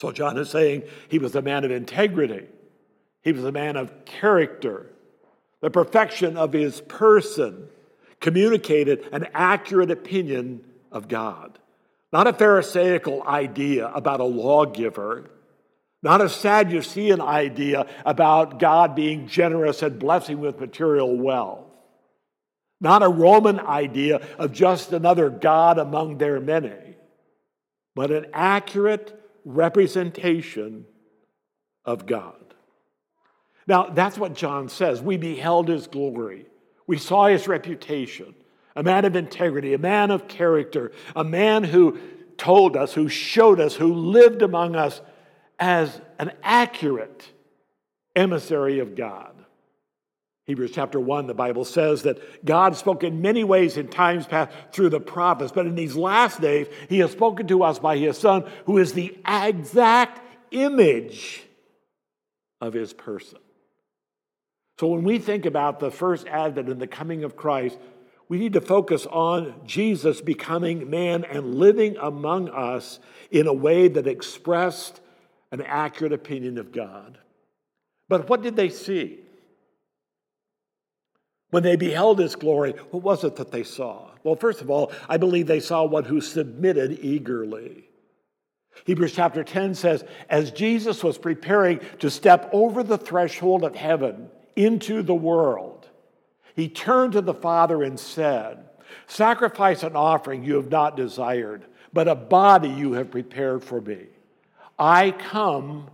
So 0.00 0.10
John 0.12 0.38
is 0.38 0.50
saying 0.50 0.84
he 1.08 1.18
was 1.18 1.34
a 1.34 1.42
man 1.42 1.64
of 1.64 1.70
integrity. 1.70 2.46
He 3.22 3.32
was 3.32 3.44
a 3.44 3.52
man 3.52 3.76
of 3.76 4.04
character. 4.04 4.90
The 5.60 5.70
perfection 5.70 6.36
of 6.36 6.52
his 6.52 6.80
person 6.82 7.68
communicated 8.20 9.06
an 9.12 9.28
accurate 9.34 9.90
opinion 9.90 10.64
of 10.92 11.08
God. 11.08 11.58
Not 12.12 12.26
a 12.26 12.32
Pharisaical 12.32 13.22
idea 13.24 13.88
about 13.88 14.20
a 14.20 14.24
lawgiver, 14.24 15.30
not 16.06 16.20
a 16.20 16.28
Sadducean 16.28 17.20
idea 17.20 17.84
about 18.04 18.60
God 18.60 18.94
being 18.94 19.26
generous 19.26 19.82
and 19.82 19.98
blessing 19.98 20.38
with 20.38 20.60
material 20.60 21.18
wealth, 21.18 21.66
not 22.80 23.02
a 23.02 23.08
Roman 23.08 23.58
idea 23.58 24.24
of 24.38 24.52
just 24.52 24.92
another 24.92 25.28
God 25.28 25.78
among 25.78 26.18
their 26.18 26.38
many, 26.38 26.94
but 27.96 28.12
an 28.12 28.26
accurate 28.32 29.20
representation 29.44 30.84
of 31.84 32.06
God. 32.06 32.54
Now, 33.66 33.88
that's 33.88 34.16
what 34.16 34.34
John 34.34 34.68
says. 34.68 35.02
We 35.02 35.16
beheld 35.16 35.66
his 35.66 35.88
glory, 35.88 36.46
we 36.86 36.98
saw 36.98 37.26
his 37.26 37.48
reputation, 37.48 38.36
a 38.76 38.84
man 38.84 39.06
of 39.06 39.16
integrity, 39.16 39.74
a 39.74 39.78
man 39.78 40.12
of 40.12 40.28
character, 40.28 40.92
a 41.16 41.24
man 41.24 41.64
who 41.64 41.98
told 42.38 42.76
us, 42.76 42.94
who 42.94 43.08
showed 43.08 43.58
us, 43.58 43.74
who 43.74 43.92
lived 43.92 44.42
among 44.42 44.76
us 44.76 45.00
as 45.58 46.00
an 46.18 46.32
accurate 46.42 47.26
emissary 48.14 48.78
of 48.78 48.94
God. 48.94 49.32
Hebrews 50.46 50.70
chapter 50.72 51.00
1, 51.00 51.26
the 51.26 51.34
Bible 51.34 51.64
says 51.64 52.02
that 52.02 52.44
God 52.44 52.76
spoke 52.76 53.02
in 53.02 53.20
many 53.20 53.42
ways 53.42 53.76
in 53.76 53.88
times 53.88 54.26
past 54.26 54.52
through 54.70 54.90
the 54.90 55.00
prophets, 55.00 55.50
but 55.52 55.66
in 55.66 55.74
these 55.74 55.96
last 55.96 56.40
days, 56.40 56.68
He 56.88 57.00
has 57.00 57.10
spoken 57.10 57.48
to 57.48 57.64
us 57.64 57.80
by 57.80 57.96
His 57.96 58.16
Son, 58.16 58.48
who 58.64 58.78
is 58.78 58.92
the 58.92 59.16
exact 59.26 60.20
image 60.52 61.42
of 62.60 62.74
His 62.74 62.92
person. 62.92 63.38
So 64.78 64.86
when 64.88 65.02
we 65.02 65.18
think 65.18 65.46
about 65.46 65.80
the 65.80 65.90
first 65.90 66.28
advent 66.28 66.68
and 66.68 66.80
the 66.80 66.86
coming 66.86 67.24
of 67.24 67.34
Christ, 67.34 67.76
we 68.28 68.38
need 68.38 68.52
to 68.52 68.60
focus 68.60 69.04
on 69.06 69.54
Jesus 69.64 70.20
becoming 70.20 70.90
man 70.90 71.24
and 71.24 71.56
living 71.56 71.96
among 71.96 72.50
us 72.50 73.00
in 73.32 73.48
a 73.48 73.52
way 73.52 73.88
that 73.88 74.06
expressed 74.06 75.00
an 75.52 75.62
accurate 75.62 76.12
opinion 76.12 76.58
of 76.58 76.72
God. 76.72 77.18
But 78.08 78.28
what 78.28 78.42
did 78.42 78.56
they 78.56 78.68
see? 78.68 79.20
When 81.50 81.62
they 81.62 81.76
beheld 81.76 82.18
his 82.18 82.36
glory, 82.36 82.72
what 82.90 83.02
was 83.02 83.24
it 83.24 83.36
that 83.36 83.52
they 83.52 83.62
saw? 83.62 84.10
Well, 84.24 84.36
first 84.36 84.60
of 84.60 84.70
all, 84.70 84.92
I 85.08 85.16
believe 85.16 85.46
they 85.46 85.60
saw 85.60 85.84
one 85.84 86.04
who 86.04 86.20
submitted 86.20 86.98
eagerly. 87.02 87.88
Hebrews 88.84 89.12
chapter 89.12 89.42
10 89.42 89.74
says, 89.74 90.04
As 90.28 90.50
Jesus 90.50 91.02
was 91.02 91.18
preparing 91.18 91.80
to 92.00 92.10
step 92.10 92.50
over 92.52 92.82
the 92.82 92.98
threshold 92.98 93.64
of 93.64 93.74
heaven 93.74 94.28
into 94.54 95.02
the 95.02 95.14
world, 95.14 95.88
he 96.54 96.68
turned 96.68 97.12
to 97.12 97.20
the 97.20 97.34
Father 97.34 97.82
and 97.82 97.98
said, 97.98 98.68
Sacrifice 99.06 99.82
and 99.82 99.96
offering 99.96 100.42
you 100.44 100.56
have 100.56 100.70
not 100.70 100.96
desired, 100.96 101.64
but 101.92 102.08
a 102.08 102.14
body 102.14 102.68
you 102.68 102.92
have 102.94 103.10
prepared 103.10 103.62
for 103.62 103.80
me. 103.80 104.06
I 104.78 105.10
come 105.10 105.88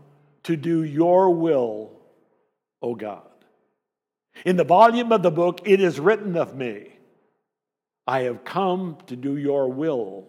to 0.45 0.57
do 0.57 0.83
your 0.83 1.35
will, 1.35 1.93
O 2.81 2.95
God. 2.95 3.29
In 4.45 4.57
the 4.57 4.65
volume 4.65 5.13
of 5.13 5.23
the 5.23 5.31
book, 5.31 5.61
it 5.65 5.81
is 5.81 6.01
written 6.01 6.37
of 6.37 6.57
me, 6.57 6.89
I 8.07 8.23
have 8.23 8.45
come 8.45 8.99
to 9.07 9.17
do 9.17 9.37
your 9.37 9.69
will, 9.71 10.27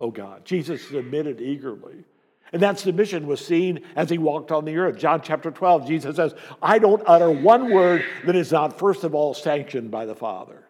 O 0.00 0.10
God. 0.10 0.44
Jesus 0.44 0.86
submitted 0.88 1.40
eagerly. 1.40 2.04
And 2.52 2.60
that 2.60 2.78
submission 2.78 3.26
was 3.26 3.44
seen 3.44 3.80
as 3.96 4.10
he 4.10 4.18
walked 4.18 4.52
on 4.52 4.66
the 4.66 4.76
earth. 4.76 4.98
John 4.98 5.22
chapter 5.22 5.50
12, 5.50 5.86
Jesus 5.86 6.16
says, 6.16 6.34
I 6.60 6.78
don't 6.78 7.02
utter 7.06 7.30
one 7.30 7.72
word 7.72 8.04
that 8.26 8.36
is 8.36 8.52
not 8.52 8.78
first 8.78 9.04
of 9.04 9.14
all 9.14 9.32
sanctioned 9.32 9.90
by 9.90 10.04
the 10.04 10.14
Father. 10.14 10.62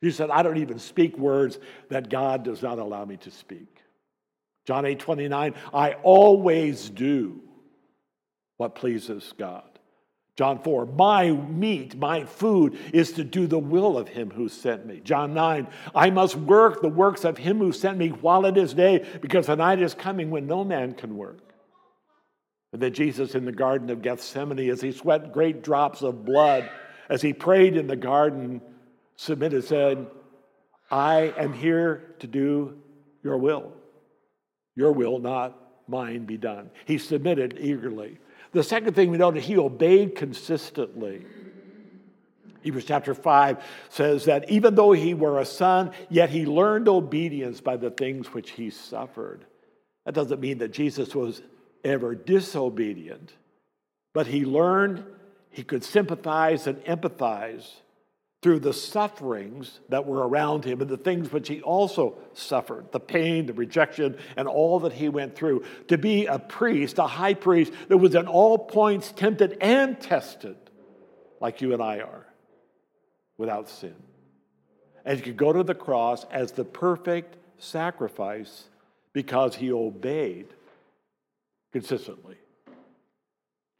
He 0.00 0.12
said, 0.12 0.30
I 0.30 0.42
don't 0.42 0.58
even 0.58 0.78
speak 0.78 1.18
words 1.18 1.58
that 1.88 2.08
God 2.08 2.44
does 2.44 2.62
not 2.62 2.78
allow 2.78 3.04
me 3.04 3.16
to 3.18 3.30
speak. 3.30 3.73
John 4.66 4.86
8 4.86 4.98
29, 4.98 5.54
I 5.72 5.92
always 6.02 6.88
do 6.88 7.40
what 8.56 8.74
pleases 8.74 9.32
God. 9.38 9.74
John 10.36 10.58
4, 10.58 10.86
my 10.86 11.30
meat, 11.30 11.96
my 11.96 12.24
food 12.24 12.76
is 12.92 13.12
to 13.12 13.24
do 13.24 13.46
the 13.46 13.58
will 13.58 13.96
of 13.96 14.08
him 14.08 14.30
who 14.30 14.48
sent 14.48 14.84
me. 14.84 15.00
John 15.00 15.32
9, 15.32 15.68
I 15.94 16.10
must 16.10 16.34
work 16.34 16.82
the 16.82 16.88
works 16.88 17.24
of 17.24 17.38
him 17.38 17.58
who 17.58 17.70
sent 17.70 17.98
me 17.98 18.08
while 18.08 18.44
it 18.44 18.56
is 18.56 18.74
day, 18.74 19.06
because 19.20 19.46
the 19.46 19.54
night 19.54 19.80
is 19.80 19.94
coming 19.94 20.30
when 20.30 20.48
no 20.48 20.64
man 20.64 20.94
can 20.94 21.16
work. 21.16 21.54
And 22.72 22.82
then 22.82 22.92
Jesus 22.92 23.36
in 23.36 23.44
the 23.44 23.52
Garden 23.52 23.90
of 23.90 24.02
Gethsemane, 24.02 24.68
as 24.70 24.80
he 24.80 24.90
sweat 24.90 25.32
great 25.32 25.62
drops 25.62 26.02
of 26.02 26.24
blood, 26.24 26.68
as 27.08 27.22
he 27.22 27.32
prayed 27.32 27.76
in 27.76 27.86
the 27.86 27.94
garden, 27.94 28.60
submitted, 29.14 29.62
said, 29.62 30.08
I 30.90 31.32
am 31.36 31.52
here 31.52 32.16
to 32.18 32.26
do 32.26 32.82
your 33.22 33.38
will. 33.38 33.72
Your 34.76 34.92
will, 34.92 35.18
not 35.18 35.56
mine, 35.88 36.24
be 36.24 36.36
done. 36.36 36.70
He 36.84 36.98
submitted 36.98 37.58
eagerly. 37.60 38.18
The 38.52 38.62
second 38.62 38.94
thing 38.94 39.10
we 39.10 39.18
know 39.18 39.30
that 39.30 39.42
he 39.42 39.58
obeyed 39.58 40.14
consistently. 40.14 41.24
Hebrews 42.62 42.86
chapter 42.86 43.14
5 43.14 43.62
says 43.90 44.24
that 44.24 44.48
even 44.50 44.74
though 44.74 44.92
he 44.92 45.12
were 45.12 45.38
a 45.38 45.44
son, 45.44 45.90
yet 46.08 46.30
he 46.30 46.46
learned 46.46 46.88
obedience 46.88 47.60
by 47.60 47.76
the 47.76 47.90
things 47.90 48.32
which 48.32 48.52
he 48.52 48.70
suffered. 48.70 49.44
That 50.06 50.14
doesn't 50.14 50.40
mean 50.40 50.58
that 50.58 50.72
Jesus 50.72 51.14
was 51.14 51.42
ever 51.84 52.14
disobedient, 52.14 53.32
but 54.14 54.26
he 54.26 54.44
learned 54.44 55.04
he 55.50 55.62
could 55.62 55.84
sympathize 55.84 56.66
and 56.66 56.78
empathize 56.84 57.70
through 58.44 58.60
the 58.60 58.74
sufferings 58.74 59.80
that 59.88 60.04
were 60.04 60.28
around 60.28 60.66
him 60.66 60.82
and 60.82 60.90
the 60.90 60.98
things 60.98 61.32
which 61.32 61.48
he 61.48 61.62
also 61.62 62.14
suffered 62.34 62.92
the 62.92 63.00
pain, 63.00 63.46
the 63.46 63.54
rejection, 63.54 64.18
and 64.36 64.46
all 64.46 64.80
that 64.80 64.92
he 64.92 65.08
went 65.08 65.34
through. 65.34 65.64
To 65.88 65.96
be 65.96 66.26
a 66.26 66.38
priest, 66.38 66.98
a 66.98 67.06
high 67.06 67.32
priest 67.32 67.72
that 67.88 67.96
was 67.96 68.14
in 68.14 68.26
all 68.26 68.58
points 68.58 69.12
tempted 69.12 69.56
and 69.62 69.98
tested, 69.98 70.56
like 71.40 71.62
you 71.62 71.72
and 71.72 71.82
I 71.82 72.00
are, 72.00 72.26
without 73.38 73.70
sin. 73.70 73.94
And 75.06 75.16
he 75.16 75.24
could 75.24 75.38
go 75.38 75.54
to 75.54 75.62
the 75.62 75.74
cross 75.74 76.26
as 76.30 76.52
the 76.52 76.66
perfect 76.66 77.38
sacrifice 77.56 78.64
because 79.14 79.54
he 79.54 79.72
obeyed 79.72 80.48
consistently. 81.72 82.36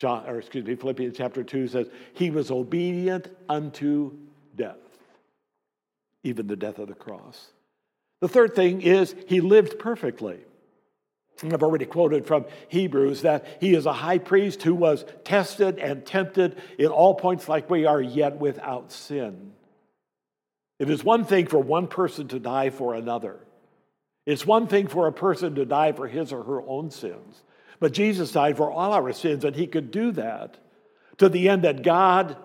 John, 0.00 0.24
or 0.26 0.38
excuse 0.38 0.64
me, 0.64 0.74
Philippians 0.74 1.18
chapter 1.18 1.44
2 1.44 1.68
says, 1.68 1.88
He 2.14 2.30
was 2.30 2.50
obedient 2.50 3.28
unto 3.46 4.16
death, 4.56 4.78
even 6.22 6.46
the 6.46 6.56
death 6.56 6.78
of 6.78 6.88
the 6.88 6.94
cross. 6.94 7.50
The 8.20 8.28
third 8.28 8.54
thing 8.54 8.82
is 8.82 9.14
he 9.28 9.40
lived 9.40 9.78
perfectly. 9.78 10.38
And 11.42 11.52
I've 11.52 11.62
already 11.62 11.84
quoted 11.84 12.26
from 12.26 12.46
Hebrews 12.68 13.22
that 13.22 13.44
he 13.60 13.74
is 13.74 13.86
a 13.86 13.92
high 13.92 14.18
priest 14.18 14.62
who 14.62 14.74
was 14.74 15.04
tested 15.24 15.78
and 15.78 16.06
tempted 16.06 16.60
in 16.78 16.86
all 16.86 17.14
points 17.14 17.48
like 17.48 17.68
we 17.68 17.86
are, 17.86 18.00
yet 18.00 18.38
without 18.38 18.92
sin. 18.92 19.52
It 20.78 20.90
is 20.90 21.02
one 21.02 21.24
thing 21.24 21.46
for 21.46 21.58
one 21.58 21.88
person 21.88 22.28
to 22.28 22.38
die 22.38 22.70
for 22.70 22.94
another. 22.94 23.40
It's 24.26 24.46
one 24.46 24.68
thing 24.68 24.86
for 24.86 25.06
a 25.06 25.12
person 25.12 25.56
to 25.56 25.64
die 25.64 25.92
for 25.92 26.06
his 26.06 26.32
or 26.32 26.44
her 26.44 26.62
own 26.62 26.90
sins. 26.90 27.42
But 27.80 27.92
Jesus 27.92 28.32
died 28.32 28.56
for 28.56 28.70
all 28.70 28.92
our 28.92 29.12
sins, 29.12 29.44
and 29.44 29.54
he 29.54 29.66
could 29.66 29.90
do 29.90 30.12
that 30.12 30.56
to 31.18 31.28
the 31.28 31.48
end 31.48 31.62
that 31.62 31.82
God 31.82 32.36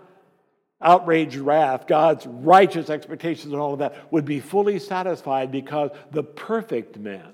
outraged 0.81 1.37
wrath, 1.37 1.87
God's 1.87 2.25
righteous 2.25 2.89
expectations, 2.89 3.51
and 3.51 3.61
all 3.61 3.73
of 3.73 3.79
that 3.79 4.11
would 4.11 4.25
be 4.25 4.39
fully 4.39 4.79
satisfied 4.79 5.51
because 5.51 5.91
the 6.11 6.23
perfect 6.23 6.97
man 6.97 7.33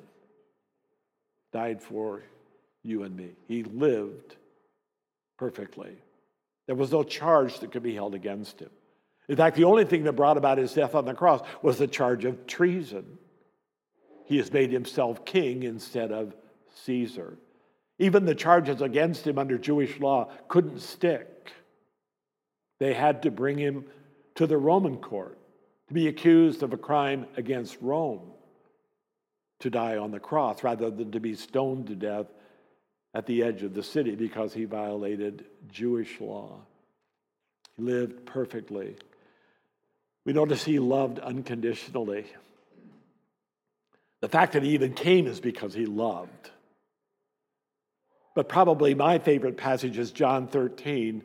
died 1.54 1.82
for 1.82 2.24
you 2.84 3.04
and 3.04 3.16
me. 3.16 3.32
He 3.48 3.64
lived 3.64 4.36
perfectly. 5.38 5.96
There 6.68 6.76
was 6.76 6.92
no 6.92 7.04
charge 7.04 7.60
that 7.60 7.72
could 7.72 7.84
be 7.84 7.94
held 7.94 8.16
against 8.16 8.60
him. 8.60 8.72
In 9.28 9.36
fact, 9.36 9.56
the 9.56 9.64
only 9.64 9.86
thing 9.86 10.04
that 10.04 10.14
brought 10.14 10.38
about 10.38 10.58
his 10.58 10.74
death 10.74 10.96
on 10.96 11.06
the 11.06 11.14
cross 11.14 11.42
was 11.62 11.78
the 11.78 11.88
charge 11.88 12.26
of 12.26 12.46
treason. 12.48 13.18
He 14.26 14.38
has 14.38 14.52
made 14.52 14.72
himself 14.72 15.26
king 15.26 15.64
instead 15.64 16.12
of 16.12 16.36
Caesar. 16.84 17.38
Even 17.98 18.26
the 18.26 18.36
charges 18.36 18.82
against 18.82 19.26
him 19.26 19.38
under 19.38 19.58
Jewish 19.58 20.00
law 20.00 20.30
couldn't 20.48 20.82
stick. 20.82 21.52
They 22.80 22.94
had 22.94 23.24
to 23.24 23.32
bring 23.32 23.58
him 23.58 23.86
to 24.36 24.48
the 24.48 24.58
Roman 24.58 24.98
court 24.98 25.38
to 25.88 25.94
be 25.94 26.08
accused 26.08 26.64
of 26.64 26.74
a 26.74 26.78
crime 26.78 27.26
against 27.38 27.78
Rome, 27.82 28.32
to 29.60 29.70
die 29.70 29.98
on 29.98 30.12
the 30.12 30.20
cross 30.20 30.64
rather 30.64 30.90
than 30.90 31.12
to 31.12 31.20
be 31.20 31.36
stoned 31.36 31.88
to 31.88 31.96
death 31.96 32.28
at 33.14 33.26
the 33.26 33.44
edge 33.44 33.64
of 33.64 33.74
the 33.74 33.84
city 33.84 34.16
because 34.16 34.54
he 34.54 34.66
violated 34.66 35.46
Jewish 35.72 36.20
law. 36.20 36.60
He 37.78 37.84
lived 37.84 38.26
perfectly. 38.26 38.96
We 40.26 40.34
notice 40.34 40.64
he 40.64 40.80
loved 40.80 41.20
unconditionally. 41.20 42.26
The 44.22 44.30
fact 44.30 44.54
that 44.54 44.64
he 44.64 44.70
even 44.72 44.94
came 44.94 45.28
is 45.28 45.40
because 45.40 45.74
he 45.74 45.86
loved. 45.86 46.50
But 48.34 48.50
probably 48.50 48.96
my 48.96 49.20
favorite 49.20 49.56
passage 49.56 49.98
is 49.98 50.12
John 50.12 50.48
13, 50.48 51.24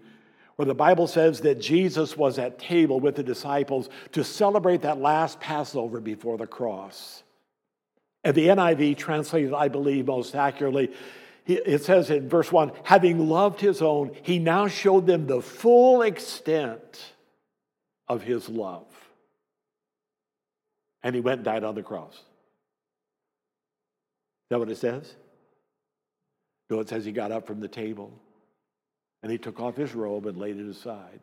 where 0.60 0.66
the 0.66 0.74
Bible 0.74 1.06
says 1.06 1.40
that 1.40 1.58
Jesus 1.58 2.18
was 2.18 2.38
at 2.38 2.58
table 2.58 3.00
with 3.00 3.14
the 3.14 3.22
disciples 3.22 3.88
to 4.12 4.22
celebrate 4.22 4.82
that 4.82 5.00
last 5.00 5.40
Passover 5.40 6.02
before 6.02 6.36
the 6.36 6.46
cross. 6.46 7.22
And 8.24 8.34
the 8.34 8.48
NIV 8.48 8.98
translated, 8.98 9.54
I 9.54 9.68
believe, 9.68 10.08
most 10.08 10.34
accurately, 10.34 10.92
it 11.46 11.82
says 11.82 12.10
in 12.10 12.28
verse 12.28 12.52
1 12.52 12.72
having 12.84 13.30
loved 13.30 13.58
his 13.58 13.80
own, 13.80 14.14
he 14.20 14.38
now 14.38 14.68
showed 14.68 15.06
them 15.06 15.26
the 15.26 15.40
full 15.40 16.02
extent 16.02 17.14
of 18.06 18.22
his 18.22 18.46
love. 18.46 18.84
And 21.02 21.14
he 21.14 21.22
went 21.22 21.38
and 21.38 21.44
died 21.46 21.64
on 21.64 21.74
the 21.74 21.82
cross. 21.82 22.12
Is 22.12 22.20
that 24.50 24.58
what 24.58 24.68
it 24.68 24.76
says? 24.76 25.14
No, 26.68 26.80
it 26.80 26.90
says 26.90 27.06
he 27.06 27.12
got 27.12 27.32
up 27.32 27.46
from 27.46 27.60
the 27.60 27.68
table 27.68 28.12
and 29.22 29.30
he 29.30 29.38
took 29.38 29.60
off 29.60 29.76
his 29.76 29.94
robe 29.94 30.26
and 30.26 30.38
laid 30.38 30.58
it 30.58 30.68
aside. 30.68 31.20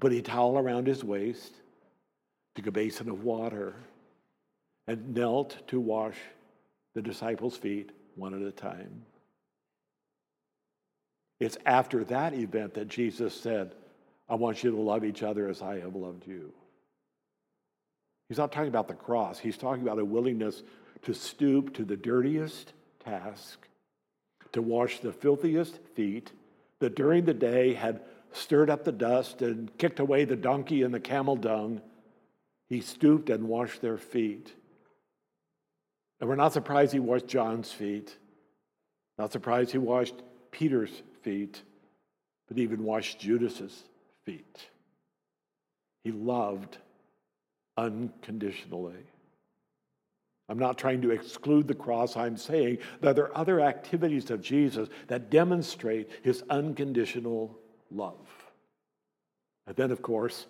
Put 0.00 0.12
a 0.12 0.22
towel 0.22 0.58
around 0.58 0.86
his 0.86 1.02
waist, 1.02 1.52
took 2.54 2.66
a 2.66 2.72
basin 2.72 3.08
of 3.08 3.24
water, 3.24 3.74
and 4.86 5.14
knelt 5.14 5.56
to 5.68 5.80
wash 5.80 6.16
the 6.94 7.02
disciples' 7.02 7.56
feet 7.56 7.90
one 8.16 8.34
at 8.34 8.46
a 8.46 8.52
time. 8.52 9.02
It's 11.40 11.58
after 11.64 12.04
that 12.04 12.34
event 12.34 12.74
that 12.74 12.88
Jesus 12.88 13.38
said, 13.38 13.74
I 14.28 14.34
want 14.34 14.62
you 14.62 14.70
to 14.72 14.80
love 14.80 15.04
each 15.04 15.22
other 15.22 15.48
as 15.48 15.62
I 15.62 15.80
have 15.80 15.94
loved 15.94 16.26
you. 16.26 16.52
He's 18.28 18.38
not 18.38 18.52
talking 18.52 18.68
about 18.68 18.88
the 18.88 18.94
cross, 18.94 19.38
he's 19.38 19.56
talking 19.56 19.82
about 19.82 19.98
a 19.98 20.04
willingness 20.04 20.62
to 21.02 21.14
stoop 21.14 21.74
to 21.74 21.84
the 21.84 21.96
dirtiest 21.96 22.72
task, 23.04 23.66
to 24.52 24.60
wash 24.60 25.00
the 25.00 25.12
filthiest 25.12 25.78
feet 25.94 26.32
that 26.80 26.94
during 26.94 27.24
the 27.24 27.34
day 27.34 27.74
had 27.74 28.00
stirred 28.32 28.70
up 28.70 28.84
the 28.84 28.92
dust 28.92 29.42
and 29.42 29.76
kicked 29.78 30.00
away 30.00 30.24
the 30.24 30.36
donkey 30.36 30.82
and 30.82 30.92
the 30.92 31.00
camel 31.00 31.36
dung. 31.36 31.80
He 32.68 32.80
stooped 32.80 33.30
and 33.30 33.48
washed 33.48 33.80
their 33.80 33.98
feet. 33.98 34.52
And 36.20 36.28
we're 36.28 36.36
not 36.36 36.52
surprised 36.52 36.92
he 36.92 36.98
washed 36.98 37.26
John's 37.26 37.72
feet, 37.72 38.16
not 39.18 39.32
surprised 39.32 39.72
he 39.72 39.78
washed 39.78 40.14
Peter's 40.50 41.02
feet, 41.22 41.62
but 42.48 42.58
even 42.58 42.82
washed 42.82 43.20
Judas's 43.20 43.84
feet. 44.24 44.68
He 46.04 46.10
loved 46.10 46.78
unconditionally. 47.76 49.06
I'm 50.48 50.58
not 50.58 50.78
trying 50.78 51.02
to 51.02 51.10
exclude 51.10 51.68
the 51.68 51.74
cross. 51.74 52.16
I'm 52.16 52.36
saying 52.36 52.78
that 53.00 53.16
there 53.16 53.26
are 53.26 53.36
other 53.36 53.60
activities 53.60 54.30
of 54.30 54.40
Jesus 54.40 54.88
that 55.08 55.30
demonstrate 55.30 56.08
his 56.22 56.42
unconditional 56.48 57.58
love. 57.90 58.26
And 59.66 59.76
then, 59.76 59.90
of 59.90 60.00
course, 60.00 60.46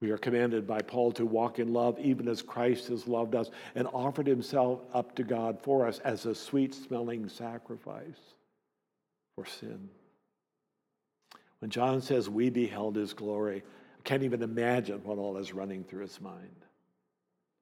we 0.00 0.10
are 0.10 0.18
commanded 0.18 0.66
by 0.66 0.80
Paul 0.80 1.12
to 1.12 1.26
walk 1.26 1.58
in 1.58 1.72
love, 1.72 1.98
even 1.98 2.28
as 2.28 2.40
Christ 2.40 2.88
has 2.88 3.06
loved 3.06 3.34
us 3.34 3.50
and 3.74 3.86
offered 3.88 4.26
himself 4.26 4.80
up 4.94 5.14
to 5.16 5.24
God 5.24 5.58
for 5.60 5.86
us 5.86 5.98
as 6.00 6.24
a 6.24 6.34
sweet 6.34 6.74
smelling 6.74 7.28
sacrifice 7.28 8.20
for 9.34 9.44
sin. 9.44 9.90
When 11.58 11.70
John 11.70 12.00
says, 12.00 12.30
We 12.30 12.48
beheld 12.48 12.96
his 12.96 13.12
glory, 13.12 13.62
I 13.98 14.02
can't 14.04 14.22
even 14.22 14.42
imagine 14.42 15.02
what 15.04 15.18
all 15.18 15.36
is 15.36 15.52
running 15.52 15.84
through 15.84 16.02
his 16.02 16.20
mind. 16.20 16.64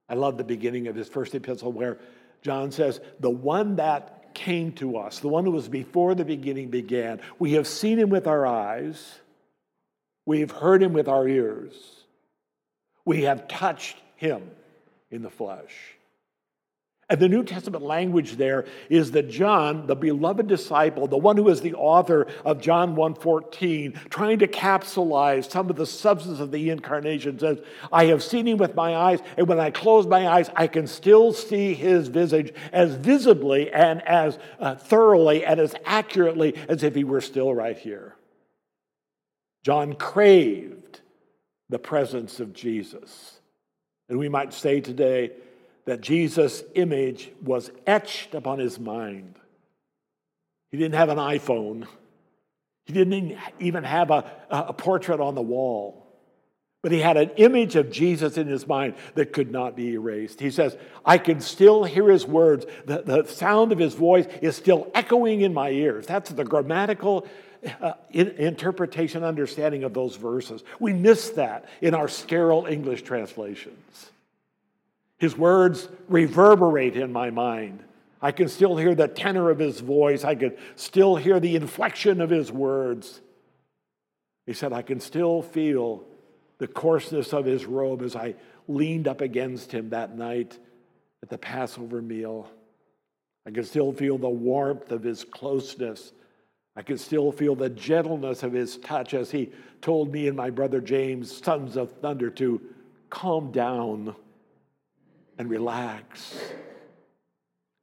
I 0.09 0.15
love 0.15 0.39
the 0.39 0.45
beginning 0.45 0.89
of 0.89 0.97
his 0.97 1.09
first 1.09 1.35
epistle 1.35 1.73
where 1.73 1.99
John 2.43 2.71
says, 2.71 3.01
The 3.21 3.31
one 3.31 3.77
that 3.77 4.35
came 4.35 4.73
to 4.73 4.97
us, 4.99 5.19
the 5.19 5.29
one 5.29 5.45
who 5.45 5.51
was 5.51 5.69
before 5.69 6.15
the 6.15 6.25
beginning 6.25 6.71
began, 6.71 7.21
we 7.39 7.53
have 7.53 7.67
seen 7.67 7.99
him 7.99 8.11
with 8.11 8.27
our 8.27 8.47
eyes, 8.47 9.19
we 10.27 10.41
have 10.41 10.51
heard 10.51 10.83
him 10.83 10.93
with 10.93 11.09
our 11.09 11.27
ears 11.27 11.99
we 13.09 13.23
have 13.23 13.49
touched 13.49 13.97
him 14.17 14.51
in 15.11 15.23
the 15.23 15.31
flesh. 15.31 15.73
And 17.11 17.21
the 17.21 17.29
New 17.29 17.43
Testament 17.43 17.83
language 17.83 18.37
there 18.37 18.67
is 18.91 19.13
that 19.13 19.31
John, 19.31 19.87
the 19.87 19.97
beloved 19.97 20.47
disciple, 20.47 21.07
the 21.07 21.17
one 21.17 21.39
who 21.39 21.49
is 21.49 21.63
the 21.63 21.73
author 21.73 22.27
of 22.45 22.61
John 22.61 22.97
1:14, 22.97 23.95
trying 24.11 24.41
to 24.41 24.47
capsulize 24.47 25.51
some 25.51 25.71
of 25.71 25.77
the 25.77 25.87
substance 25.87 26.39
of 26.39 26.51
the 26.51 26.69
incarnation 26.69 27.39
says, 27.39 27.63
"I 27.91 28.07
have 28.07 28.23
seen 28.23 28.47
him 28.47 28.59
with 28.59 28.75
my 28.75 28.95
eyes, 28.95 29.21
and 29.39 29.49
when 29.49 29.59
I 29.59 29.71
close 29.71 30.07
my 30.07 30.29
eyes, 30.29 30.51
I 30.55 30.67
can 30.67 30.87
still 30.87 31.33
see 31.33 31.73
his 31.73 32.09
visage 32.09 32.53
as 32.73 32.95
visibly 32.95 33.73
and 33.73 34.07
as 34.07 34.39
uh, 34.61 34.75
thoroughly 34.75 35.47
and 35.47 35.59
as 35.59 35.75
accurately 35.87 36.55
as 36.69 36.83
if 36.83 36.95
he 36.95 37.05
were 37.05 37.23
still 37.23 37.55
right 37.55 37.79
here." 37.79 38.17
John 39.65 39.95
craved 39.95 41.01
the 41.71 41.79
presence 41.79 42.39
of 42.39 42.53
Jesus. 42.53 43.41
And 44.11 44.19
we 44.19 44.29
might 44.29 44.53
say 44.55 44.81
today 44.81 45.33
that 45.89 46.03
Jesus' 46.03 46.63
image 46.75 47.31
was 47.43 47.71
etched 47.87 48.35
upon 48.35 48.59
his 48.59 48.79
mind. 48.79 49.37
He 50.71 50.77
didn't 50.77 50.97
have 50.97 51.09
an 51.09 51.17
iPhone, 51.17 51.87
he 52.85 52.93
didn't 52.93 53.39
even 53.59 53.85
have 53.85 54.11
a, 54.11 54.31
a 54.51 54.75
portrait 54.75 55.19
on 55.19 55.35
the 55.35 55.41
wall. 55.41 56.05
But 56.83 56.93
he 56.93 57.01
had 57.01 57.17
an 57.17 57.31
image 57.37 57.75
of 57.75 57.91
Jesus 57.91 58.37
in 58.37 58.47
his 58.47 58.67
mind 58.67 58.97
that 59.15 59.33
could 59.33 59.51
not 59.51 59.77
be 59.77 59.95
erased. 59.95 60.41
He 60.41 60.51
says, 60.51 60.77
I 61.07 61.17
can 61.17 61.41
still 61.41 61.85
hear 61.85 62.11
his 62.11 62.27
words. 62.27 62.67
The, 62.85 63.03
the 63.03 63.25
sound 63.25 63.73
of 63.73 63.79
his 63.79 63.95
voice 63.95 64.27
is 64.43 64.57
still 64.57 64.91
echoing 64.95 65.41
in 65.41 65.55
my 65.55 65.71
ears. 65.71 66.07
That's 66.07 66.31
the 66.31 66.45
grammatical 66.45 67.27
uh, 67.81 67.95
in, 68.11 68.29
interpretation, 68.33 69.25
understanding 69.25 69.85
of 69.85 69.95
those 69.95 70.17
verses. 70.17 70.63
We 70.79 70.93
miss 70.93 71.31
that 71.31 71.65
in 71.81 71.95
our 71.95 72.09
sterile 72.09 72.67
English 72.67 73.03
translations. 73.03 74.11
His 75.19 75.37
words 75.37 75.89
reverberate 76.09 76.97
in 76.97 77.13
my 77.13 77.31
mind. 77.31 77.83
I 78.21 78.33
can 78.33 78.49
still 78.49 78.77
hear 78.77 78.95
the 78.95 79.09
tenor 79.09 79.51
of 79.51 79.59
his 79.59 79.81
voice. 79.81 80.25
I 80.25 80.35
can 80.35 80.57
still 80.77 81.17
hear 81.17 81.39
the 81.39 81.57
inflection 81.57 82.21
of 82.21 82.31
his 82.31 82.51
words. 82.51 83.21
He 84.47 84.55
said, 84.55 84.73
I 84.73 84.83
can 84.83 85.01
still 85.01 85.43
feel 85.43 86.05
the 86.59 86.67
coarseness 86.67 87.33
of 87.33 87.45
his 87.45 87.67
robe 87.67 88.03
as 88.03 88.17
I 88.17 88.35
leaned 88.67 89.07
up 89.07 89.21
against 89.21 89.73
him 89.73 89.91
that 89.91 90.17
night 90.17 90.59
at 91.23 91.29
the 91.29 91.39
Passover 91.39 92.03
meal. 92.03 92.51
I 93.47 93.51
can 93.51 93.65
still 93.65 93.93
feel 93.93 94.19
the 94.19 94.29
warmth 94.29 94.91
of 94.91 95.03
his 95.03 95.25
closeness 95.25 96.13
I 96.79 96.83
can 96.83 96.97
still 96.97 97.33
feel 97.33 97.57
the 97.57 97.71
gentleness 97.71 98.45
of 98.45 98.53
his 98.53 98.77
touch 98.77 99.13
as 99.13 99.33
he 99.33 99.51
told 99.83 100.13
me 100.13 100.29
and 100.29 100.37
my 100.37 100.49
brother 100.49 100.81
James, 100.81 101.37
sons 101.37 101.77
of 101.77 101.91
thunder, 101.91 102.31
to 102.31 102.61
calm 103.11 103.51
down 103.51 104.15
and 105.39 105.49
relax 105.49 106.39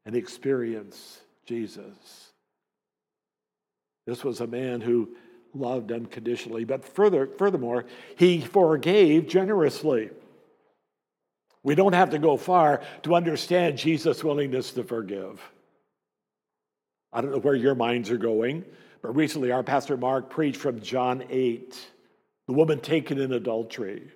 and 0.06 0.16
experience 0.16 1.20
Jesus. 1.46 2.32
This 4.06 4.24
was 4.24 4.42
a 4.42 4.48
man 4.48 4.82
who 4.82 5.10
loved 5.54 5.92
unconditionally, 5.92 6.66
but 6.66 6.86
further, 6.86 7.28
furthermore, 7.38 7.86
he 8.18 8.42
forgave 8.42 9.28
generously. 9.28 10.10
We 11.64 11.74
don't 11.74 11.94
have 11.94 12.12
to 12.12 12.20
go 12.20 12.38
far 12.38 12.82
to 13.04 13.16
understand 13.16 13.78
Jesus' 13.78 14.24
willingness 14.24 14.72
to 14.74 14.84
forgive. 14.84 15.42
I 17.12 17.22
don't 17.22 17.32
know 17.32 17.40
where 17.40 17.56
your 17.56 17.74
minds 17.74 18.12
are 18.12 18.18
going. 18.18 18.66
But 19.06 19.16
recently, 19.16 19.52
our 19.52 19.62
pastor 19.62 19.98
Mark 19.98 20.32
preached 20.32 20.58
from 20.58 20.82
John 20.82 21.26
8, 21.30 21.80
the 22.48 22.54
woman 22.54 22.80
taken 22.80 23.20
in 23.20 23.34
adultery. 23.34 24.12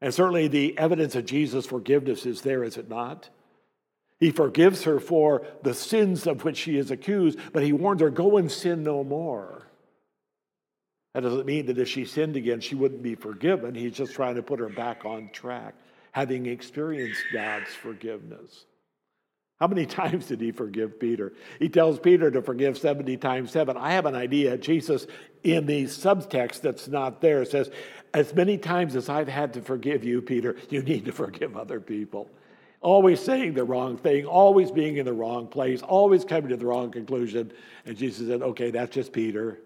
And 0.00 0.14
certainly 0.14 0.48
the 0.48 0.78
evidence 0.78 1.14
of 1.14 1.26
Jesus' 1.26 1.66
forgiveness 1.66 2.24
is 2.26 2.40
there, 2.40 2.64
is 2.64 2.76
it 2.76 2.88
not? 2.88 3.28
He 4.18 4.30
forgives 4.30 4.84
her 4.84 5.00
for 5.00 5.46
the 5.62 5.74
sins 5.74 6.26
of 6.26 6.44
which 6.44 6.56
she 6.56 6.76
is 6.76 6.90
accused, 6.90 7.38
but 7.52 7.62
he 7.62 7.72
warns 7.72 8.00
her, 8.00 8.10
go 8.10 8.36
and 8.36 8.50
sin 8.50 8.82
no 8.82 9.02
more. 9.02 9.66
That 11.14 11.22
doesn't 11.22 11.46
mean 11.46 11.66
that 11.66 11.78
if 11.78 11.88
she 11.88 12.04
sinned 12.04 12.36
again, 12.36 12.60
she 12.60 12.74
wouldn't 12.74 13.02
be 13.02 13.14
forgiven. 13.14 13.74
He's 13.74 13.96
just 13.96 14.14
trying 14.14 14.36
to 14.36 14.42
put 14.42 14.60
her 14.60 14.68
back 14.68 15.04
on 15.04 15.30
track, 15.32 15.74
having 16.12 16.46
experienced 16.46 17.22
God's 17.32 17.70
forgiveness. 17.70 18.66
How 19.60 19.66
many 19.66 19.86
times 20.02 20.26
did 20.26 20.40
he 20.40 20.50
forgive 20.50 20.98
Peter? 20.98 21.32
He 21.58 21.68
tells 21.68 21.98
Peter 21.98 22.30
to 22.30 22.42
forgive 22.42 22.78
70 22.78 23.16
times 23.18 23.52
7. 23.52 23.76
I 23.76 23.92
have 23.92 24.06
an 24.06 24.14
idea. 24.14 24.56
Jesus, 24.56 25.06
in 25.44 25.66
the 25.66 25.84
subtext 25.84 26.62
that's 26.62 26.88
not 26.88 27.20
there, 27.20 27.44
says, 27.44 27.70
As 28.14 28.34
many 28.34 28.58
times 28.58 28.96
as 28.96 29.08
I've 29.08 29.28
had 29.28 29.52
to 29.54 29.62
forgive 29.62 30.02
you, 30.02 30.22
Peter, 30.22 30.56
you 30.70 30.82
need 30.82 31.04
to 31.04 31.12
forgive 31.12 31.56
other 31.56 31.80
people. 31.80 32.30
Always 32.82 33.20
saying 33.20 33.52
the 33.52 33.64
wrong 33.64 33.98
thing, 33.98 34.24
always 34.24 34.70
being 34.70 34.96
in 34.96 35.04
the 35.04 35.12
wrong 35.12 35.46
place, 35.46 35.82
always 35.82 36.24
coming 36.24 36.48
to 36.48 36.56
the 36.56 36.64
wrong 36.64 36.90
conclusion. 36.90 37.52
And 37.84 37.96
Jesus 37.96 38.26
said, 38.26 38.40
Okay, 38.40 38.70
that's 38.70 38.94
just 38.94 39.12
Peter. 39.12 39.58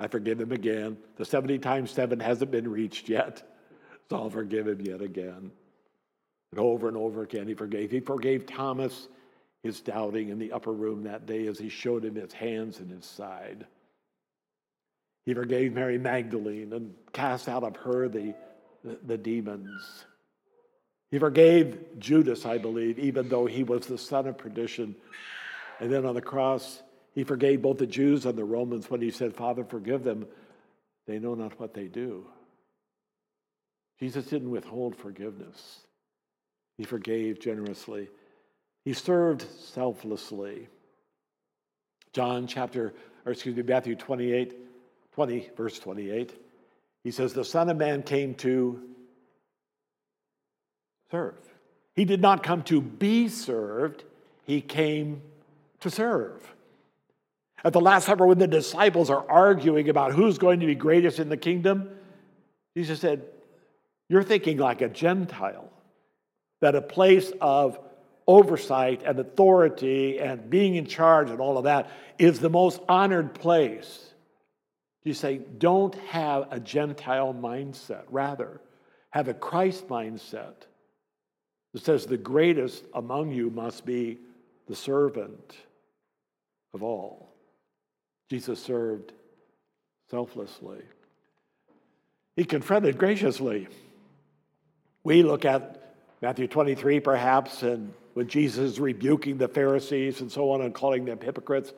I 0.00 0.08
forgive 0.08 0.40
him 0.40 0.50
again. 0.50 0.96
The 1.16 1.24
70 1.24 1.58
times 1.58 1.90
7 1.90 2.18
hasn't 2.18 2.50
been 2.50 2.68
reached 2.68 3.08
yet, 3.08 3.42
so 4.08 4.16
I'll 4.16 4.30
forgive 4.30 4.66
him 4.66 4.80
yet 4.80 5.00
again. 5.00 5.52
And 6.52 6.60
over 6.60 6.86
and 6.86 6.96
over 6.96 7.22
again, 7.22 7.48
he 7.48 7.54
forgave. 7.54 7.90
He 7.90 8.00
forgave 8.00 8.46
Thomas 8.46 9.08
his 9.62 9.80
doubting 9.80 10.28
in 10.28 10.38
the 10.38 10.52
upper 10.52 10.72
room 10.72 11.04
that 11.04 11.26
day 11.26 11.46
as 11.46 11.58
he 11.58 11.68
showed 11.68 12.04
him 12.04 12.14
his 12.14 12.32
hands 12.32 12.78
and 12.78 12.90
his 12.90 13.06
side. 13.06 13.66
He 15.24 15.34
forgave 15.34 15.72
Mary 15.72 15.98
Magdalene 15.98 16.72
and 16.72 16.94
cast 17.12 17.48
out 17.48 17.62
of 17.62 17.76
her 17.76 18.08
the, 18.08 18.34
the, 18.84 18.98
the 19.06 19.18
demons. 19.18 20.04
He 21.10 21.18
forgave 21.18 21.98
Judas, 21.98 22.44
I 22.44 22.58
believe, 22.58 22.98
even 22.98 23.28
though 23.28 23.46
he 23.46 23.62
was 23.62 23.86
the 23.86 23.98
son 23.98 24.26
of 24.26 24.36
perdition. 24.36 24.96
And 25.78 25.92
then 25.92 26.04
on 26.04 26.14
the 26.14 26.22
cross, 26.22 26.82
he 27.14 27.24
forgave 27.24 27.62
both 27.62 27.78
the 27.78 27.86
Jews 27.86 28.26
and 28.26 28.36
the 28.36 28.44
Romans 28.44 28.90
when 28.90 29.00
he 29.00 29.10
said, 29.10 29.34
Father, 29.34 29.64
forgive 29.64 30.02
them. 30.02 30.26
They 31.06 31.18
know 31.18 31.34
not 31.34 31.58
what 31.60 31.74
they 31.74 31.86
do. 31.86 32.26
Jesus 34.00 34.26
didn't 34.26 34.50
withhold 34.50 34.96
forgiveness. 34.96 35.80
He 36.78 36.84
forgave 36.84 37.40
generously. 37.40 38.08
He 38.84 38.92
served 38.92 39.46
selflessly. 39.60 40.68
John 42.12 42.46
chapter, 42.46 42.92
or 43.24 43.32
excuse 43.32 43.56
me, 43.56 43.62
Matthew 43.62 43.94
28, 43.94 44.54
20, 45.12 45.50
verse 45.56 45.78
28. 45.78 46.34
He 47.04 47.10
says, 47.10 47.32
The 47.32 47.44
Son 47.44 47.68
of 47.68 47.76
Man 47.76 48.02
came 48.02 48.34
to 48.36 48.82
serve. 51.10 51.34
He 51.94 52.04
did 52.04 52.20
not 52.20 52.42
come 52.42 52.62
to 52.64 52.80
be 52.80 53.28
served, 53.28 54.04
he 54.44 54.60
came 54.60 55.22
to 55.80 55.90
serve. 55.90 56.54
At 57.64 57.72
the 57.72 57.80
Last 57.80 58.06
Supper, 58.06 58.26
when 58.26 58.38
the 58.38 58.48
disciples 58.48 59.08
are 59.08 59.24
arguing 59.30 59.88
about 59.88 60.12
who's 60.12 60.38
going 60.38 60.60
to 60.60 60.66
be 60.66 60.74
greatest 60.74 61.18
in 61.18 61.28
the 61.28 61.36
kingdom, 61.36 61.88
Jesus 62.76 63.00
said, 63.00 63.22
You're 64.08 64.24
thinking 64.24 64.56
like 64.56 64.80
a 64.80 64.88
Gentile 64.88 65.70
that 66.62 66.76
a 66.76 66.80
place 66.80 67.30
of 67.40 67.78
oversight 68.26 69.02
and 69.04 69.18
authority 69.18 70.20
and 70.20 70.48
being 70.48 70.76
in 70.76 70.86
charge 70.86 71.28
and 71.28 71.40
all 71.40 71.58
of 71.58 71.64
that 71.64 71.90
is 72.18 72.38
the 72.38 72.48
most 72.48 72.80
honored 72.88 73.34
place. 73.34 74.08
You 75.02 75.12
say, 75.12 75.38
don't 75.58 75.94
have 76.06 76.46
a 76.52 76.60
Gentile 76.60 77.34
mindset. 77.34 78.04
Rather, 78.08 78.60
have 79.10 79.26
a 79.26 79.34
Christ 79.34 79.88
mindset 79.88 80.54
that 81.72 81.84
says 81.84 82.06
the 82.06 82.16
greatest 82.16 82.84
among 82.94 83.32
you 83.32 83.50
must 83.50 83.84
be 83.84 84.18
the 84.68 84.76
servant 84.76 85.56
of 86.72 86.84
all. 86.84 87.34
Jesus 88.30 88.62
served 88.62 89.12
selflessly. 90.10 90.78
He 92.36 92.44
confronted 92.44 92.98
graciously. 92.98 93.66
We 95.02 95.24
look 95.24 95.44
at 95.44 95.81
Matthew 96.22 96.46
23, 96.46 97.00
perhaps, 97.00 97.64
and 97.64 97.92
when 98.14 98.28
Jesus 98.28 98.72
is 98.72 98.80
rebuking 98.80 99.38
the 99.38 99.48
Pharisees 99.48 100.20
and 100.20 100.30
so 100.30 100.52
on 100.52 100.62
and 100.62 100.72
calling 100.72 101.04
them 101.04 101.18
hypocrites, 101.20 101.72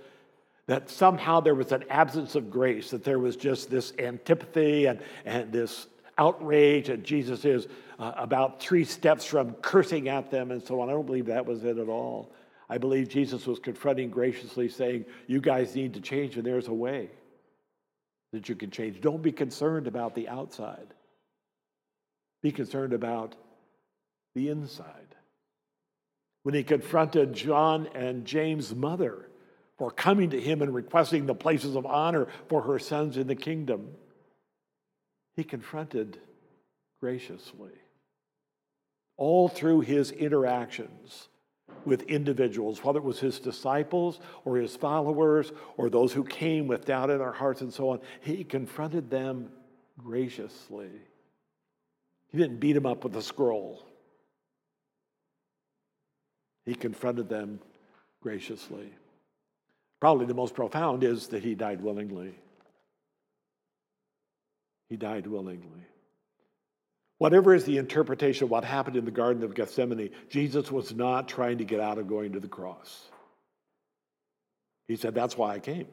that 0.67 0.91
somehow 0.91 1.41
there 1.41 1.55
was 1.55 1.73
an 1.73 1.85
absence 1.89 2.35
of 2.35 2.51
grace, 2.51 2.91
that 2.91 3.05
there 3.05 3.19
was 3.19 3.37
just 3.37 3.71
this 3.71 3.95
antipathy 3.99 4.85
and, 4.85 5.01
and 5.25 5.51
this 5.51 5.87
outrage, 6.19 6.91
and 6.91 7.05
Jesus 7.05 7.47
is 7.47 7.69
uh, 7.99 8.13
about 8.19 8.61
three 8.61 8.85
steps 8.85 9.25
from 9.25 9.55
cursing 9.55 10.11
at 10.11 10.31
them 10.31 10.51
and 10.51 10.63
so 10.63 10.81
on. 10.83 10.91
I 10.91 10.93
don't 10.93 11.07
believe 11.07 11.27
that 11.27 11.47
was 11.47 11.65
it 11.65 11.79
at 11.79 11.89
all. 11.89 12.31
I 12.69 12.77
believe 12.77 13.09
Jesus 13.09 13.47
was 13.47 13.59
confronting 13.59 14.11
graciously, 14.11 14.69
saying, 14.69 15.07
You 15.27 15.41
guys 15.41 15.75
need 15.75 15.95
to 15.95 16.01
change, 16.01 16.37
and 16.37 16.45
there's 16.45 16.69
a 16.69 16.73
way 16.73 17.09
that 18.33 18.49
you 18.51 18.57
can 18.57 18.71
change. 18.71 19.01
Don't 19.01 19.23
be 19.23 19.33
concerned 19.33 19.87
about 19.87 20.15
the 20.15 20.29
outside, 20.29 20.93
be 22.43 22.53
concerned 22.53 22.93
about 22.93 23.37
the 24.35 24.49
inside. 24.49 25.15
When 26.43 26.55
he 26.55 26.63
confronted 26.63 27.33
John 27.33 27.89
and 27.95 28.27
James' 28.27 28.75
mother 28.75 29.29
for 29.79 29.91
coming 29.91 30.31
to 30.31 30.41
him 30.41 30.63
and 30.63 30.75
requesting 30.75 31.27
the 31.27 31.35
places 31.35 31.75
of 31.75 31.87
honor 31.87 32.29
for 32.49 32.63
her 32.63 32.79
sons 32.79 33.17
in 33.17 33.27
the 33.27 33.35
kingdom, 33.35 33.89
he 35.37 35.43
confronted 35.43 36.19
graciously. 37.01 37.73
All 39.17 39.49
through 39.49 39.81
his 39.81 40.11
interactions 40.11 41.29
with 41.85 42.03
individuals, 42.03 42.83
whether 42.83 42.99
it 42.99 43.05
was 43.05 43.21
his 43.21 43.41
disciples 43.41 44.21
or 44.45 44.57
his 44.57 44.77
followers 44.77 45.53
or 45.77 45.89
those 45.89 46.13
who 46.13 46.25
came 46.25 46.67
with 46.67 46.85
doubt 46.85 47.11
in 47.11 47.19
their 47.19 47.33
hearts 47.33 47.61
and 47.61 47.73
so 47.73 47.91
on, 47.91 48.01
he 48.21 48.45
confronted 48.45 49.11
them 49.11 49.51
graciously. 49.99 50.91
He 52.31 52.39
didn't 52.39 52.59
beat 52.59 52.73
them 52.73 52.87
up 52.87 53.05
with 53.05 53.17
a 53.17 53.23
scroll. 53.23 53.87
He 56.65 56.75
confronted 56.75 57.29
them 57.29 57.61
graciously. 58.23 58.91
Probably 60.01 60.27
the 60.27 60.35
most 60.35 60.55
profound 60.55 61.05
is 61.05 61.29
that 61.29 61.43
he 61.43 61.55
died 61.55 61.81
willingly. 61.81 62.35
He 64.89 64.97
died 64.97 65.27
willingly. 65.27 65.87
Whatever 67.19 67.55
is 67.55 67.65
the 67.65 67.79
interpretation 67.79 68.45
of 68.45 68.51
what 68.51 68.65
happened 68.65 68.97
in 68.97 69.05
the 69.05 69.11
Garden 69.11 69.45
of 69.45 69.55
Gethsemane, 69.55 70.11
Jesus 70.29 70.71
was 70.71 70.95
not 70.95 71.29
trying 71.29 71.59
to 71.59 71.65
get 71.65 71.81
out 71.81 71.99
of 71.99 72.09
going 72.09 72.33
to 72.33 72.41
the 72.41 72.49
cross. 72.49 73.09
He 74.89 74.97
said, 74.97 75.15
That's 75.15 75.37
why 75.37 75.55
I 75.55 75.59
came. 75.59 75.87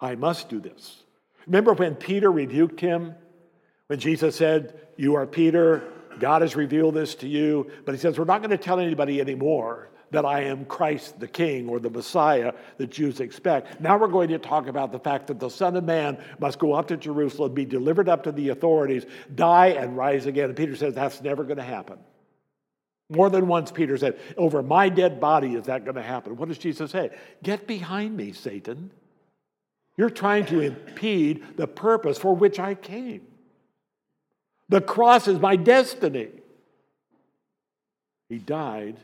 I 0.00 0.16
must 0.16 0.48
do 0.48 0.60
this. 0.60 1.02
Remember 1.46 1.72
when 1.74 1.94
Peter 1.94 2.30
rebuked 2.30 2.80
him? 2.80 3.14
When 3.86 3.98
Jesus 3.98 4.36
said, 4.36 4.78
You 4.96 5.14
are 5.14 5.26
Peter, 5.26 5.84
God 6.18 6.42
has 6.42 6.56
revealed 6.56 6.94
this 6.94 7.14
to 7.16 7.28
you, 7.28 7.70
but 7.84 7.94
he 7.94 8.00
says, 8.00 8.18
We're 8.18 8.24
not 8.24 8.40
going 8.40 8.50
to 8.50 8.58
tell 8.58 8.80
anybody 8.80 9.20
anymore 9.20 9.90
that 10.12 10.24
I 10.24 10.42
am 10.42 10.66
Christ 10.66 11.18
the 11.18 11.26
King 11.26 11.68
or 11.68 11.80
the 11.80 11.90
Messiah 11.90 12.52
that 12.76 12.90
Jews 12.90 13.20
expect. 13.20 13.80
Now 13.80 13.98
we're 13.98 14.08
going 14.08 14.28
to 14.28 14.38
talk 14.38 14.66
about 14.66 14.92
the 14.92 14.98
fact 14.98 15.26
that 15.28 15.40
the 15.40 15.48
Son 15.48 15.74
of 15.74 15.84
Man 15.84 16.22
must 16.38 16.58
go 16.58 16.74
up 16.74 16.88
to 16.88 16.96
Jerusalem, 16.96 17.54
be 17.54 17.64
delivered 17.64 18.08
up 18.08 18.24
to 18.24 18.32
the 18.32 18.50
authorities, 18.50 19.06
die, 19.34 19.68
and 19.68 19.96
rise 19.96 20.26
again. 20.26 20.46
And 20.46 20.56
Peter 20.56 20.76
says, 20.76 20.94
That's 20.94 21.20
never 21.22 21.44
going 21.44 21.56
to 21.56 21.62
happen. 21.62 21.98
More 23.08 23.28
than 23.28 23.46
once, 23.46 23.70
Peter 23.72 23.96
said, 23.96 24.18
Over 24.36 24.62
my 24.62 24.88
dead 24.88 25.20
body 25.20 25.54
is 25.54 25.66
that 25.66 25.84
going 25.84 25.96
to 25.96 26.02
happen. 26.02 26.36
What 26.36 26.48
does 26.48 26.58
Jesus 26.58 26.90
say? 26.90 27.10
Get 27.42 27.66
behind 27.66 28.16
me, 28.16 28.32
Satan. 28.32 28.90
You're 29.96 30.10
trying 30.10 30.46
to 30.46 30.60
impede 30.60 31.56
the 31.56 31.66
purpose 31.66 32.18
for 32.18 32.34
which 32.34 32.58
I 32.58 32.74
came. 32.74 33.26
The 34.72 34.80
cross 34.80 35.28
is 35.28 35.38
my 35.38 35.54
destiny. 35.54 36.28
He 38.30 38.38
died 38.38 38.96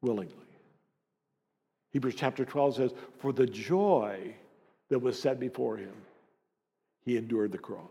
willingly. 0.00 0.32
Hebrews 1.90 2.14
chapter 2.16 2.44
12 2.44 2.76
says, 2.76 2.92
For 3.18 3.32
the 3.32 3.46
joy 3.46 4.36
that 4.90 5.00
was 5.00 5.20
set 5.20 5.40
before 5.40 5.76
him, 5.76 5.92
he 7.04 7.16
endured 7.16 7.50
the 7.50 7.58
cross. 7.58 7.82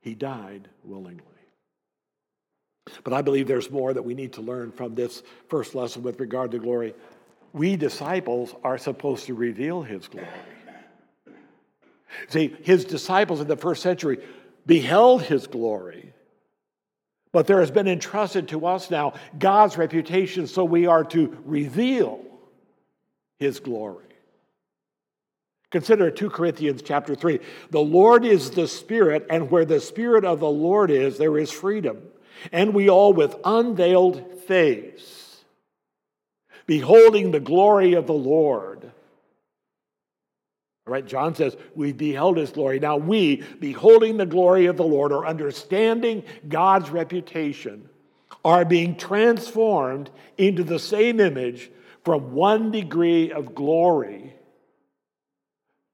He 0.00 0.14
died 0.14 0.66
willingly. 0.82 1.20
But 3.02 3.12
I 3.12 3.20
believe 3.20 3.46
there's 3.46 3.70
more 3.70 3.92
that 3.92 4.02
we 4.02 4.14
need 4.14 4.32
to 4.34 4.40
learn 4.40 4.72
from 4.72 4.94
this 4.94 5.22
first 5.48 5.74
lesson 5.74 6.02
with 6.02 6.18
regard 6.18 6.50
to 6.52 6.58
glory. 6.58 6.94
We 7.52 7.76
disciples 7.76 8.54
are 8.64 8.78
supposed 8.78 9.26
to 9.26 9.34
reveal 9.34 9.82
his 9.82 10.08
glory. 10.08 10.28
See, 12.28 12.54
his 12.62 12.84
disciples 12.84 13.40
in 13.40 13.46
the 13.46 13.56
first 13.56 13.82
century 13.82 14.18
beheld 14.66 15.22
his 15.22 15.46
glory. 15.46 16.12
But 17.32 17.46
there 17.46 17.60
has 17.60 17.70
been 17.70 17.88
entrusted 17.88 18.48
to 18.48 18.66
us 18.66 18.90
now 18.90 19.14
God's 19.38 19.76
reputation, 19.76 20.46
so 20.46 20.64
we 20.64 20.86
are 20.86 21.04
to 21.04 21.36
reveal 21.44 22.20
his 23.38 23.60
glory. 23.60 24.04
Consider 25.70 26.12
2 26.12 26.30
Corinthians 26.30 26.82
chapter 26.82 27.16
3. 27.16 27.40
The 27.70 27.80
Lord 27.80 28.24
is 28.24 28.52
the 28.52 28.68
Spirit, 28.68 29.26
and 29.28 29.50
where 29.50 29.64
the 29.64 29.80
Spirit 29.80 30.24
of 30.24 30.38
the 30.38 30.48
Lord 30.48 30.92
is, 30.92 31.18
there 31.18 31.36
is 31.36 31.50
freedom. 31.50 32.00
And 32.52 32.74
we 32.74 32.88
all, 32.88 33.12
with 33.12 33.34
unveiled 33.44 34.42
face, 34.42 35.42
beholding 36.66 37.32
the 37.32 37.40
glory 37.40 37.94
of 37.94 38.06
the 38.06 38.12
Lord, 38.12 38.92
All 40.86 40.92
right, 40.92 41.06
John 41.06 41.34
says, 41.34 41.56
We 41.74 41.92
beheld 41.92 42.36
his 42.36 42.50
glory. 42.50 42.78
Now, 42.78 42.96
we, 42.98 43.36
beholding 43.58 44.18
the 44.18 44.26
glory 44.26 44.66
of 44.66 44.76
the 44.76 44.84
Lord, 44.84 45.12
or 45.12 45.26
understanding 45.26 46.24
God's 46.46 46.90
reputation, 46.90 47.88
are 48.44 48.66
being 48.66 48.96
transformed 48.96 50.10
into 50.36 50.62
the 50.62 50.78
same 50.78 51.20
image 51.20 51.70
from 52.04 52.32
one 52.32 52.70
degree 52.70 53.32
of 53.32 53.54
glory 53.54 54.34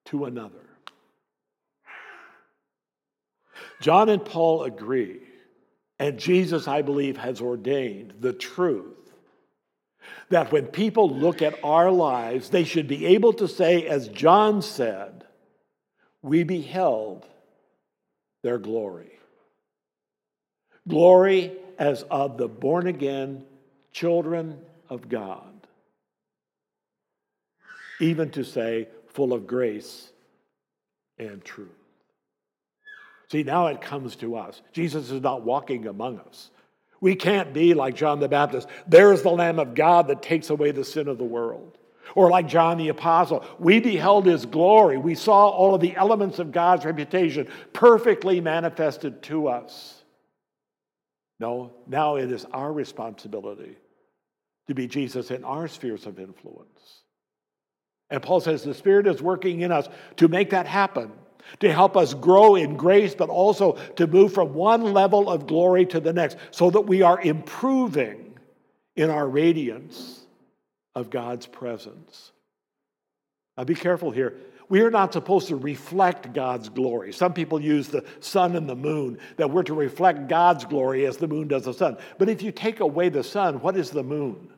to 0.07 0.25
another. 0.25 0.57
John 3.81 4.09
and 4.09 4.25
Paul 4.25 4.65
agree, 4.65 5.21
and 6.01 6.19
Jesus, 6.19 6.67
I 6.67 6.83
believe, 6.83 7.17
has 7.17 7.41
ordained 7.41 8.15
the 8.19 8.33
truth 8.33 9.00
that 10.29 10.53
when 10.53 10.67
people 10.67 11.11
look 11.11 11.43
at 11.43 11.63
our 11.65 11.91
lives, 11.91 12.51
they 12.51 12.65
should 12.65 12.89
be 12.89 13.07
able 13.07 13.33
to 13.35 13.49
say, 13.49 13.87
as 13.87 14.09
John 14.09 14.63
said, 14.63 15.25
we 16.23 16.43
beheld 16.43 17.27
their 18.43 18.59
glory. 18.59 19.13
Glory 20.89 21.53
as 21.79 22.03
of 22.05 22.37
the 22.37 22.49
born 22.49 22.87
again 22.87 23.45
children 23.93 24.59
of 24.89 25.09
God. 25.09 25.67
Even 28.01 28.31
to 28.31 28.45
say, 28.45 28.89
full 29.09 29.33
of 29.33 29.47
grace 29.47 30.11
and 31.19 31.45
truth. 31.45 31.69
See, 33.31 33.43
now 33.43 33.69
it 33.69 33.81
comes 33.81 34.17
to 34.17 34.37
us. 34.37 34.61
Jesus 34.73 35.11
is 35.11 35.21
not 35.21 35.43
walking 35.43 35.87
among 35.87 36.19
us. 36.21 36.51
We 37.01 37.15
can't 37.15 37.53
be 37.53 37.75
like 37.75 37.95
John 37.95 38.21
the 38.21 38.29
Baptist. 38.29 38.69
There's 38.87 39.23
the 39.23 39.31
Lamb 39.31 39.59
of 39.59 39.75
God 39.75 40.09
that 40.09 40.23
takes 40.23 40.51
away 40.51 40.71
the 40.71 40.85
sin 40.85 41.09
of 41.09 41.19
the 41.19 41.25
world. 41.25 41.79
Or 42.15 42.29
like 42.29 42.49
John 42.49 42.77
the 42.77 42.89
Apostle, 42.89 43.45
we 43.59 43.81
beheld 43.81 44.27
his 44.27 44.45
glory. 44.45 44.99
We 44.99 45.15
saw 45.15 45.49
all 45.49 45.75
of 45.75 45.81
the 45.81 45.97
elements 45.97 46.39
of 46.39 46.53
God's 46.53 46.85
reputation 46.85 47.49
perfectly 47.73 48.41
manifested 48.41 49.23
to 49.25 49.49
us. 49.49 50.03
No, 51.39 51.73
now 51.87 52.17
it 52.17 52.31
is 52.31 52.45
our 52.53 52.71
responsibility 52.71 53.77
to 54.69 54.75
be 54.75 54.87
Jesus 54.87 55.31
in 55.31 55.45
our 55.45 55.69
spheres 55.69 56.07
of 56.07 56.19
influence. 56.19 57.03
And 58.11 58.23
Paul 58.23 58.41
says 58.41 58.63
the 58.63 58.75
Spirit 58.75 59.07
is 59.07 59.23
working 59.23 59.61
in 59.61 59.73
us 59.73 59.89
to 60.17 60.29
make 60.29 60.51
that 60.51 60.67
happen 60.67 61.13
to 61.61 61.73
help 61.73 61.97
us 61.97 62.15
grow 62.15 62.55
in 62.55 62.77
grace, 62.77 63.15
but 63.15 63.29
also 63.29 63.73
to 63.97 64.07
move 64.07 64.33
from 64.33 64.55
one 64.55 64.93
level 64.93 65.29
of 65.29 65.47
glory 65.47 65.87
to 65.87 66.01
the 66.01 66.13
next 66.13 66.37
so 66.51 66.71
that 66.71 66.83
we 66.83 67.03
are 67.03 67.21
improving 67.21 68.39
in 68.97 69.11
our 69.11 69.29
radiance 69.29 70.21
of 70.95 71.11
God's 71.11 71.47
presence. 71.47 72.33
Now, 73.57 73.65
be 73.65 73.75
careful 73.75 74.11
here. 74.11 74.37
We 74.69 74.83
are 74.83 74.91
not 74.91 75.13
supposed 75.13 75.49
to 75.49 75.57
reflect 75.57 76.33
God's 76.33 76.69
glory. 76.69 77.13
Some 77.13 77.33
people 77.33 77.61
use 77.61 77.89
the 77.89 78.05
sun 78.21 78.55
and 78.55 78.69
the 78.69 78.77
moon, 78.77 79.19
that 79.37 79.51
we're 79.51 79.65
to 79.65 79.75
reflect 79.75 80.29
God's 80.29 80.65
glory 80.65 81.07
as 81.07 81.17
the 81.17 81.27
moon 81.27 81.49
does 81.49 81.65
the 81.65 81.75
sun. 81.75 81.99
But 82.19 82.29
if 82.29 82.41
you 82.41 82.53
take 82.53 82.81
away 82.81 83.09
the 83.09 83.25
sun, 83.25 83.61
what 83.61 83.77
is 83.77 83.91
the 83.91 84.05
moon? 84.05 84.53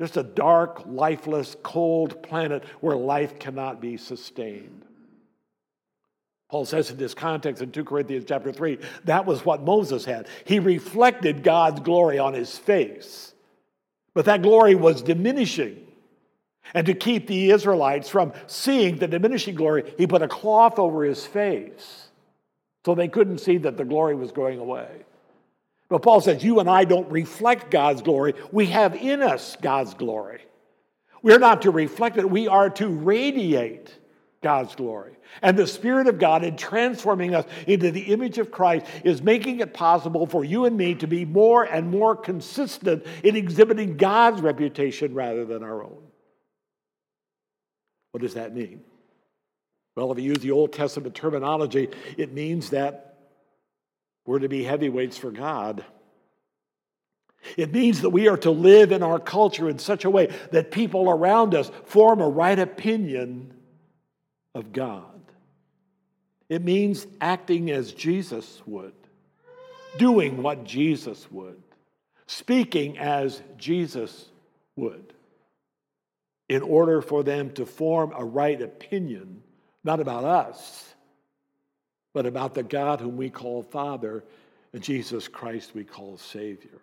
Just 0.00 0.18
a 0.18 0.22
dark, 0.22 0.82
lifeless, 0.86 1.56
cold 1.62 2.22
planet 2.22 2.64
where 2.80 2.96
life 2.96 3.38
cannot 3.38 3.80
be 3.80 3.96
sustained. 3.96 4.85
Paul 6.48 6.64
says 6.64 6.90
in 6.90 6.96
this 6.96 7.14
context 7.14 7.62
in 7.62 7.72
2 7.72 7.84
Corinthians 7.84 8.24
chapter 8.28 8.52
3, 8.52 8.78
that 9.04 9.26
was 9.26 9.44
what 9.44 9.62
Moses 9.64 10.04
had. 10.04 10.28
He 10.44 10.60
reflected 10.60 11.42
God's 11.42 11.80
glory 11.80 12.18
on 12.18 12.34
his 12.34 12.56
face. 12.56 13.34
But 14.14 14.26
that 14.26 14.42
glory 14.42 14.74
was 14.74 15.02
diminishing. 15.02 15.86
And 16.72 16.86
to 16.86 16.94
keep 16.94 17.26
the 17.26 17.50
Israelites 17.50 18.08
from 18.08 18.32
seeing 18.46 18.96
the 18.96 19.08
diminishing 19.08 19.54
glory, 19.54 19.92
he 19.98 20.06
put 20.06 20.22
a 20.22 20.28
cloth 20.28 20.78
over 20.78 21.04
his 21.04 21.26
face 21.26 22.08
so 22.84 22.94
they 22.94 23.08
couldn't 23.08 23.38
see 23.38 23.58
that 23.58 23.76
the 23.76 23.84
glory 23.84 24.14
was 24.14 24.30
going 24.30 24.60
away. 24.60 24.88
But 25.88 26.02
Paul 26.02 26.20
says, 26.20 26.42
You 26.42 26.60
and 26.60 26.70
I 26.70 26.84
don't 26.84 27.10
reflect 27.10 27.70
God's 27.70 28.02
glory. 28.02 28.34
We 28.52 28.66
have 28.66 28.94
in 28.94 29.22
us 29.22 29.56
God's 29.60 29.94
glory. 29.94 30.42
We're 31.22 31.38
not 31.38 31.62
to 31.62 31.70
reflect 31.70 32.16
it, 32.18 32.30
we 32.30 32.46
are 32.46 32.70
to 32.70 32.88
radiate 32.88 33.92
God's 34.46 34.76
glory. 34.76 35.16
And 35.42 35.58
the 35.58 35.66
Spirit 35.66 36.06
of 36.06 36.20
God, 36.20 36.44
in 36.44 36.56
transforming 36.56 37.34
us 37.34 37.44
into 37.66 37.90
the 37.90 38.12
image 38.12 38.38
of 38.38 38.52
Christ, 38.52 38.86
is 39.02 39.20
making 39.20 39.58
it 39.58 39.74
possible 39.74 40.24
for 40.24 40.44
you 40.44 40.66
and 40.66 40.76
me 40.76 40.94
to 40.94 41.08
be 41.08 41.24
more 41.24 41.64
and 41.64 41.90
more 41.90 42.14
consistent 42.14 43.04
in 43.24 43.34
exhibiting 43.34 43.96
God's 43.96 44.40
reputation 44.40 45.14
rather 45.14 45.44
than 45.44 45.64
our 45.64 45.82
own. 45.82 46.00
What 48.12 48.22
does 48.22 48.34
that 48.34 48.54
mean? 48.54 48.82
Well, 49.96 50.12
if 50.12 50.18
you 50.18 50.26
use 50.26 50.38
the 50.38 50.52
Old 50.52 50.72
Testament 50.72 51.16
terminology, 51.16 51.88
it 52.16 52.32
means 52.32 52.70
that 52.70 53.16
we're 54.26 54.38
to 54.38 54.48
be 54.48 54.62
heavyweights 54.62 55.18
for 55.18 55.32
God. 55.32 55.84
It 57.56 57.72
means 57.72 58.02
that 58.02 58.10
we 58.10 58.28
are 58.28 58.36
to 58.38 58.52
live 58.52 58.92
in 58.92 59.02
our 59.02 59.18
culture 59.18 59.68
in 59.68 59.80
such 59.80 60.04
a 60.04 60.10
way 60.10 60.32
that 60.52 60.70
people 60.70 61.10
around 61.10 61.52
us 61.56 61.68
form 61.86 62.20
a 62.20 62.28
right 62.28 62.60
opinion 62.60 63.55
of 64.56 64.72
God. 64.72 65.20
It 66.48 66.64
means 66.64 67.06
acting 67.20 67.70
as 67.70 67.92
Jesus 67.92 68.62
would, 68.66 68.94
doing 69.98 70.42
what 70.42 70.64
Jesus 70.64 71.30
would, 71.30 71.60
speaking 72.26 72.98
as 72.98 73.42
Jesus 73.58 74.28
would, 74.76 75.12
in 76.48 76.62
order 76.62 77.02
for 77.02 77.22
them 77.22 77.50
to 77.54 77.66
form 77.66 78.12
a 78.16 78.24
right 78.24 78.60
opinion, 78.60 79.42
not 79.84 80.00
about 80.00 80.24
us, 80.24 80.94
but 82.14 82.24
about 82.24 82.54
the 82.54 82.62
God 82.62 83.00
whom 83.00 83.16
we 83.16 83.28
call 83.28 83.62
Father 83.62 84.24
and 84.72 84.82
Jesus 84.82 85.28
Christ 85.28 85.74
we 85.74 85.84
call 85.84 86.16
Savior. 86.16 86.80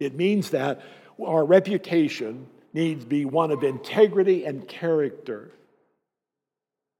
It 0.00 0.14
means 0.14 0.50
that 0.50 0.80
our 1.22 1.44
reputation 1.44 2.46
needs 2.72 3.02
to 3.02 3.08
be 3.08 3.24
one 3.24 3.50
of 3.50 3.64
integrity 3.64 4.44
and 4.44 4.66
character. 4.68 5.50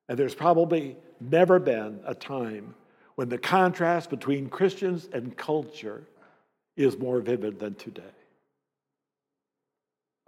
And 0.08 0.18
there's 0.18 0.34
probably 0.34 0.96
never 1.20 1.58
been 1.58 2.00
a 2.06 2.14
time 2.14 2.74
when 3.16 3.28
the 3.28 3.38
contrast 3.38 4.10
between 4.10 4.48
Christians 4.48 5.08
and 5.12 5.36
culture 5.36 6.04
is 6.76 6.96
more 6.96 7.20
vivid 7.20 7.58
than 7.58 7.74
today. 7.74 8.02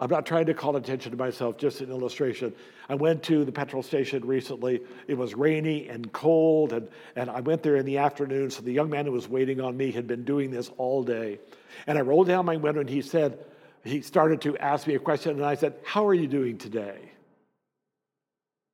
I'm 0.01 0.11
not 0.11 0.25
trying 0.25 0.47
to 0.47 0.55
call 0.55 0.77
attention 0.77 1.13
to 1.13 1.19
myself, 1.19 1.59
just 1.59 1.83
an 1.83 1.91
illustration. 1.91 2.55
I 2.89 2.95
went 2.95 3.23
to 3.25 3.45
the 3.45 3.53
petrol 3.53 3.83
station 3.83 4.27
recently. 4.27 4.81
It 5.07 5.15
was 5.15 5.35
rainy 5.35 5.89
and 5.89 6.11
cold, 6.11 6.73
and, 6.73 6.89
and 7.17 7.29
I 7.29 7.41
went 7.41 7.63
there 7.63 7.77
in 7.77 7.85
the 7.85 7.99
afternoon. 7.99 8.51
So 8.51 8.63
the 8.63 8.73
young 8.73 8.89
man 8.89 9.05
who 9.05 9.13
was 9.13 9.29
waiting 9.29 9.61
on 9.61 9.77
me 9.77 9.91
had 9.91 10.07
been 10.07 10.25
doing 10.25 10.51
this 10.51 10.71
all 10.79 11.03
day. 11.03 11.39
And 11.87 11.99
I 11.99 12.01
rolled 12.01 12.29
down 12.29 12.47
my 12.47 12.57
window, 12.57 12.81
and 12.81 12.89
he 12.89 13.03
said, 13.03 13.39
he 13.85 14.01
started 14.03 14.41
to 14.43 14.57
ask 14.59 14.87
me 14.87 14.95
a 14.95 14.99
question, 14.99 15.33
and 15.33 15.45
I 15.45 15.55
said, 15.55 15.75
How 15.85 16.07
are 16.07 16.15
you 16.15 16.27
doing 16.27 16.59
today? 16.59 17.10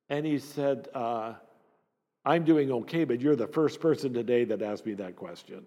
And 0.09 0.25
he 0.25 0.39
said, 0.39 0.87
uh, 0.93 1.33
I'm 2.25 2.43
doing 2.43 2.71
okay, 2.71 3.03
but 3.03 3.21
you're 3.21 3.35
the 3.35 3.47
first 3.47 3.79
person 3.79 4.13
today 4.13 4.45
that 4.45 4.61
asked 4.61 4.85
me 4.85 4.93
that 4.95 5.15
question. 5.15 5.65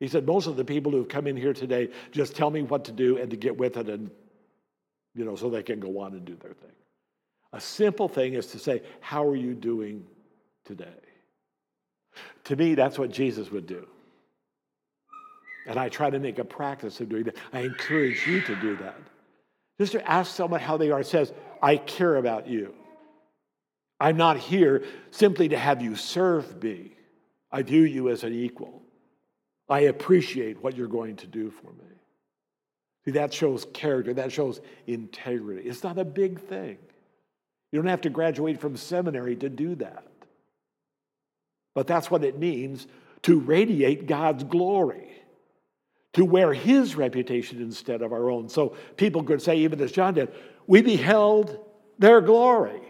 He 0.00 0.08
said, 0.08 0.26
Most 0.26 0.46
of 0.46 0.56
the 0.56 0.64
people 0.64 0.92
who've 0.92 1.08
come 1.08 1.26
in 1.26 1.36
here 1.36 1.52
today 1.52 1.90
just 2.12 2.36
tell 2.36 2.50
me 2.50 2.62
what 2.62 2.84
to 2.86 2.92
do 2.92 3.18
and 3.18 3.30
to 3.30 3.36
get 3.36 3.56
with 3.56 3.76
it, 3.76 3.88
and, 3.88 4.10
you 5.14 5.24
know, 5.24 5.36
so 5.36 5.50
they 5.50 5.62
can 5.62 5.80
go 5.80 6.00
on 6.00 6.12
and 6.12 6.24
do 6.24 6.36
their 6.36 6.52
thing. 6.52 6.70
A 7.52 7.60
simple 7.60 8.08
thing 8.08 8.34
is 8.34 8.46
to 8.48 8.58
say, 8.58 8.82
How 9.00 9.26
are 9.26 9.36
you 9.36 9.54
doing 9.54 10.06
today? 10.64 10.86
To 12.44 12.56
me, 12.56 12.74
that's 12.74 12.98
what 12.98 13.10
Jesus 13.10 13.50
would 13.50 13.66
do. 13.66 13.86
And 15.66 15.78
I 15.78 15.90
try 15.90 16.08
to 16.08 16.18
make 16.18 16.38
a 16.38 16.44
practice 16.44 16.98
of 17.00 17.10
doing 17.10 17.24
that. 17.24 17.36
I 17.52 17.60
encourage 17.60 18.26
you 18.26 18.40
to 18.40 18.56
do 18.56 18.76
that. 18.76 18.98
Just 19.78 19.92
to 19.92 20.10
ask 20.10 20.34
someone 20.34 20.60
how 20.60 20.76
they 20.76 20.90
are 20.90 21.02
says, 21.02 21.32
I 21.62 21.76
care 21.76 22.16
about 22.16 22.48
you. 22.48 22.74
I'm 24.00 24.16
not 24.16 24.38
here 24.38 24.84
simply 25.10 25.48
to 25.50 25.58
have 25.58 25.82
you 25.82 25.96
serve 25.96 26.62
me. 26.62 26.92
I 27.50 27.62
view 27.62 27.82
you 27.82 28.10
as 28.10 28.24
an 28.24 28.32
equal. 28.32 28.82
I 29.68 29.80
appreciate 29.80 30.62
what 30.62 30.76
you're 30.76 30.86
going 30.86 31.16
to 31.16 31.26
do 31.26 31.50
for 31.50 31.72
me. 31.72 31.84
See, 33.04 33.12
that 33.12 33.32
shows 33.32 33.66
character, 33.72 34.14
that 34.14 34.32
shows 34.32 34.60
integrity. 34.86 35.68
It's 35.68 35.82
not 35.82 35.98
a 35.98 36.04
big 36.04 36.40
thing. 36.40 36.78
You 37.72 37.80
don't 37.80 37.90
have 37.90 38.02
to 38.02 38.10
graduate 38.10 38.60
from 38.60 38.76
seminary 38.76 39.36
to 39.36 39.48
do 39.48 39.74
that. 39.76 40.04
But 41.74 41.86
that's 41.86 42.10
what 42.10 42.24
it 42.24 42.38
means 42.38 42.86
to 43.22 43.38
radiate 43.38 44.06
God's 44.06 44.44
glory, 44.44 45.10
to 46.18 46.24
wear 46.24 46.52
His 46.52 46.94
reputation 46.94 47.60
instead 47.60 48.02
of 48.02 48.12
our 48.12 48.30
own. 48.30 48.48
So 48.48 48.76
people 48.96 49.24
could 49.24 49.42
say, 49.42 49.58
even 49.58 49.80
as 49.80 49.90
John 49.90 50.14
did, 50.14 50.32
we 50.66 50.82
beheld 50.82 51.58
their 51.98 52.20
glory 52.20 52.82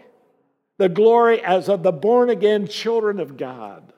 the 0.79 0.89
glory 0.89 1.43
as 1.43 1.69
of 1.69 1.83
the 1.83 1.91
born 1.91 2.29
again 2.29 2.65
children 2.65 3.19
of 3.19 3.37
God, 3.37 3.93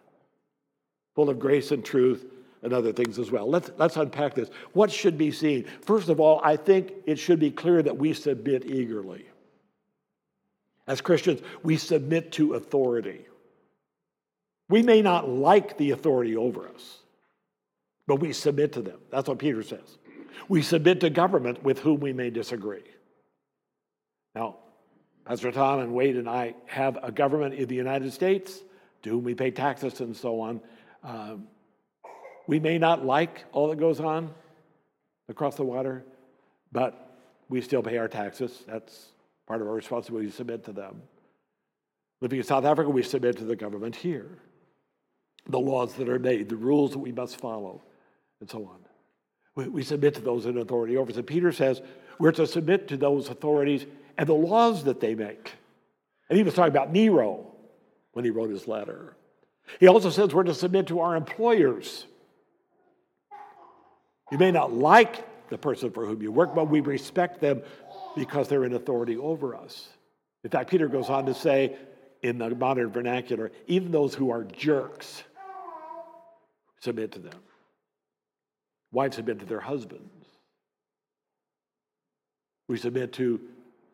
full 1.16 1.30
of 1.30 1.40
grace 1.40 1.72
and 1.72 1.86
truth 1.86 2.26
and 2.64 2.74
other 2.74 2.92
things 2.92 3.20
as 3.20 3.32
well. 3.32 3.48
Let's, 3.48 3.70
let's 3.78 3.98
unpack 3.98 4.34
this. 4.34 4.50
What 4.74 4.92
should 4.92 5.16
be 5.16 5.32
seen? 5.32 5.66
First 5.82 6.10
of 6.10 6.20
all, 6.20 6.42
I 6.44 6.58
think 6.58 6.92
it 7.06 7.18
should 7.18 7.40
be 7.40 7.52
clear 7.52 7.84
that 7.84 7.98
we 7.98 8.14
submit 8.14 8.66
eagerly. 8.66 9.26
As 10.88 11.02
Christians, 11.02 11.42
we 11.62 11.78
submit 11.78 12.32
to 12.34 12.56
authority. 12.56 13.28
We 14.68 14.82
may 14.82 15.04
not 15.04 15.30
like 15.30 15.78
the 15.78 15.92
authority 15.92 16.36
over 16.36 16.68
us, 16.68 16.98
but 18.12 18.20
we 18.20 18.34
submit 18.34 18.74
to 18.74 18.82
them. 18.82 19.00
That's 19.10 19.30
what 19.30 19.40
Peter 19.40 19.64
says. 19.64 19.98
We 20.50 20.64
submit 20.64 21.00
to 21.00 21.10
government 21.10 21.64
with 21.64 21.80
whom 21.80 22.02
we 22.02 22.12
may 22.12 22.30
disagree. 22.30 22.84
Now, 24.36 24.58
Pastor 25.24 25.50
Tom 25.54 25.80
and 25.80 25.94
Wade 25.94 26.18
and 26.18 26.28
I 26.28 26.56
have 26.66 27.00
a 27.02 27.10
government 27.10 27.54
in 27.54 27.70
the 27.70 27.76
United 27.76 28.12
States 28.12 28.60
to 29.04 29.12
whom 29.12 29.24
we 29.24 29.34
pay 29.34 29.50
taxes 29.50 30.02
and 30.02 30.14
so 30.14 30.42
on. 30.42 30.60
Um, 31.06 31.48
we 32.48 32.60
may 32.60 32.78
not 32.78 33.06
like 33.06 33.46
all 33.54 33.70
that 33.70 33.80
goes 33.80 34.02
on 34.02 34.34
across 35.30 35.56
the 35.56 35.64
water, 35.64 36.04
but 36.70 37.16
we 37.48 37.62
still 37.62 37.82
pay 37.82 37.98
our 37.98 38.10
taxes. 38.10 38.66
That's 38.68 39.14
part 39.48 39.62
of 39.62 39.68
our 39.70 39.74
responsibility 39.74 40.28
to 40.28 40.36
submit 40.36 40.66
to 40.66 40.74
them. 40.74 41.02
Living 42.20 42.40
in 42.40 42.44
South 42.44 42.66
Africa, 42.66 42.90
we 42.90 43.04
submit 43.04 43.38
to 43.38 43.46
the 43.46 43.56
government 43.56 43.96
here, 43.96 44.38
the 45.48 45.62
laws 45.62 45.94
that 45.94 46.10
are 46.10 46.20
made, 46.20 46.50
the 46.50 46.58
rules 46.58 46.92
that 46.92 47.00
we 47.00 47.14
must 47.14 47.40
follow, 47.40 47.82
and 48.42 48.50
so 48.50 48.66
on. 48.66 48.80
We, 49.56 49.70
we 49.70 49.84
submit 49.84 50.16
to 50.16 50.22
those 50.22 50.46
in 50.46 50.58
authority 50.58 50.98
over 50.98 51.12
us. 51.12 51.18
And 51.18 51.26
Peter 51.26 51.54
says 51.54 51.82
we're 52.20 52.34
to 52.34 52.46
submit 52.46 52.90
to 52.90 52.98
those 52.98 53.30
authorities 53.30 53.86
and 54.18 54.28
the 54.28 54.34
laws 54.34 54.84
that 54.84 55.00
they 55.00 55.16
make. 55.16 55.54
And 56.30 56.38
he 56.38 56.44
was 56.44 56.54
talking 56.54 56.72
about 56.72 56.92
Nero 56.92 57.46
when 58.12 58.26
he 58.26 58.32
wrote 58.32 58.50
his 58.50 58.68
letter. 58.68 59.16
He 59.80 59.88
also 59.88 60.10
says 60.10 60.34
we're 60.34 60.44
to 60.44 60.54
submit 60.54 60.88
to 60.88 61.00
our 61.00 61.16
employers. 61.16 62.06
You 64.32 64.38
may 64.38 64.52
not 64.52 64.74
like 64.74 65.50
the 65.50 65.58
person 65.58 65.92
for 65.92 66.06
whom 66.06 66.22
you 66.22 66.32
work, 66.32 66.56
but 66.56 66.70
we 66.70 66.80
respect 66.80 67.42
them 67.42 67.62
because 68.16 68.48
they're 68.48 68.64
in 68.64 68.74
authority 68.74 69.18
over 69.18 69.56
us. 69.56 69.88
In 70.44 70.50
fact, 70.50 70.70
Peter 70.70 70.88
goes 70.88 71.10
on 71.10 71.26
to 71.26 71.34
say 71.34 71.76
in 72.22 72.38
the 72.38 72.50
modern 72.56 72.92
vernacular, 72.92 73.52
even 73.68 73.92
those 73.92 74.16
who 74.16 74.32
are 74.32 74.44
jerks, 74.44 75.24
submit 76.80 77.12
to 77.14 77.20
them. 77.20 77.34
Wives 78.92 79.16
submit 79.16 79.40
to 79.40 79.46
their 79.46 79.60
husbands. 79.60 80.26
We 82.68 82.78
submit 82.78 83.14
to 83.14 83.40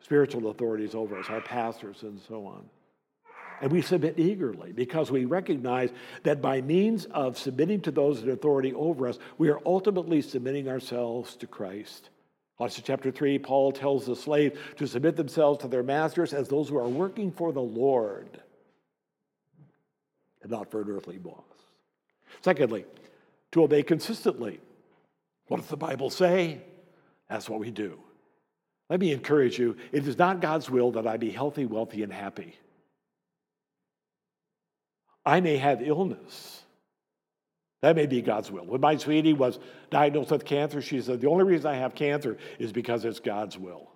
spiritual 0.00 0.50
authorities 0.50 0.94
over 0.94 1.18
us, 1.18 1.26
our 1.28 1.40
pastors, 1.40 2.02
and 2.02 2.20
so 2.28 2.46
on. 2.46 2.64
And 3.60 3.72
we 3.72 3.82
submit 3.82 4.18
eagerly 4.18 4.72
because 4.72 5.10
we 5.10 5.24
recognize 5.24 5.90
that 6.22 6.40
by 6.40 6.60
means 6.60 7.06
of 7.06 7.36
submitting 7.36 7.80
to 7.82 7.90
those 7.90 8.22
in 8.22 8.30
authority 8.30 8.72
over 8.72 9.08
us, 9.08 9.18
we 9.36 9.48
are 9.48 9.60
ultimately 9.66 10.22
submitting 10.22 10.68
ourselves 10.68 11.34
to 11.36 11.46
Christ. 11.46 12.10
Colossians 12.56 12.86
chapter 12.86 13.10
3, 13.10 13.38
Paul 13.38 13.72
tells 13.72 14.06
the 14.06 14.16
slave 14.16 14.58
to 14.76 14.86
submit 14.86 15.16
themselves 15.16 15.60
to 15.60 15.68
their 15.68 15.82
masters 15.82 16.32
as 16.32 16.48
those 16.48 16.68
who 16.68 16.78
are 16.78 16.88
working 16.88 17.32
for 17.32 17.52
the 17.52 17.60
Lord 17.60 18.40
and 20.42 20.50
not 20.50 20.70
for 20.70 20.82
an 20.82 20.90
earthly 20.90 21.18
boss. 21.18 21.42
Secondly, 22.42 22.84
to 23.52 23.62
obey 23.62 23.82
consistently. 23.82 24.60
What 25.48 25.60
does 25.60 25.68
the 25.68 25.76
Bible 25.76 26.10
say? 26.10 26.60
That's 27.28 27.48
what 27.48 27.60
we 27.60 27.70
do. 27.70 27.98
Let 28.88 29.00
me 29.00 29.12
encourage 29.12 29.58
you 29.58 29.76
it 29.92 30.06
is 30.06 30.16
not 30.16 30.40
God's 30.40 30.70
will 30.70 30.92
that 30.92 31.06
I 31.06 31.16
be 31.16 31.30
healthy, 31.30 31.66
wealthy, 31.66 32.02
and 32.02 32.12
happy. 32.12 32.54
I 35.26 35.40
may 35.40 35.58
have 35.58 35.82
illness. 35.82 36.62
That 37.82 37.96
may 37.96 38.06
be 38.06 38.22
God's 38.22 38.50
will. 38.50 38.64
When 38.64 38.80
my 38.80 38.96
sweetie 38.96 39.34
was 39.34 39.58
diagnosed 39.90 40.30
with 40.30 40.44
cancer, 40.44 40.82
she 40.82 41.00
said, 41.00 41.20
The 41.20 41.28
only 41.28 41.44
reason 41.44 41.70
I 41.70 41.74
have 41.74 41.94
cancer 41.94 42.38
is 42.58 42.72
because 42.72 43.04
it's 43.04 43.20
God's 43.20 43.58
will. 43.58 43.90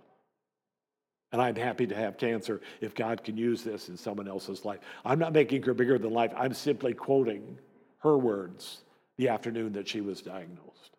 And 1.32 1.40
I'm 1.40 1.56
happy 1.56 1.86
to 1.86 1.94
have 1.94 2.18
cancer 2.18 2.60
if 2.80 2.94
God 2.94 3.24
can 3.24 3.38
use 3.38 3.64
this 3.64 3.88
in 3.88 3.96
someone 3.96 4.28
else's 4.28 4.64
life. 4.66 4.80
I'm 5.04 5.18
not 5.18 5.32
making 5.32 5.62
her 5.62 5.74
bigger 5.74 5.98
than 5.98 6.12
life. 6.12 6.32
I'm 6.36 6.52
simply 6.52 6.92
quoting 6.92 7.58
her 8.02 8.18
words 8.18 8.82
the 9.16 9.30
afternoon 9.30 9.72
that 9.72 9.88
she 9.88 10.02
was 10.02 10.20
diagnosed. 10.20 10.91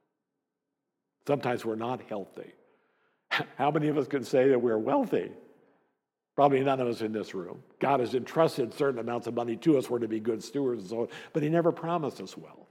Sometimes 1.28 1.66
we're 1.66 1.76
not 1.76 2.02
healthy. 2.10 2.52
How 3.58 3.72
many 3.72 3.88
of 3.88 3.98
us 3.98 4.08
can 4.08 4.24
say 4.24 4.50
that 4.50 4.62
we're 4.62 4.78
wealthy? 4.78 5.32
Probably 6.36 6.62
none 6.62 6.80
of 6.80 6.88
us 6.88 7.02
in 7.02 7.12
this 7.12 7.36
room. 7.36 7.62
God 7.80 8.00
has 8.00 8.16
entrusted 8.16 8.74
certain 8.74 9.00
amounts 9.00 9.28
of 9.28 9.36
money 9.36 9.56
to 9.58 9.78
us. 9.78 9.90
We're 9.90 10.00
to 10.00 10.08
be 10.08 10.20
good 10.20 10.44
stewards 10.44 10.82
and 10.82 10.90
so 10.90 11.02
on, 11.02 11.08
but 11.32 11.44
He 11.44 11.50
never 11.50 11.72
promised 11.72 12.20
us 12.22 12.36
wealth. 12.36 12.68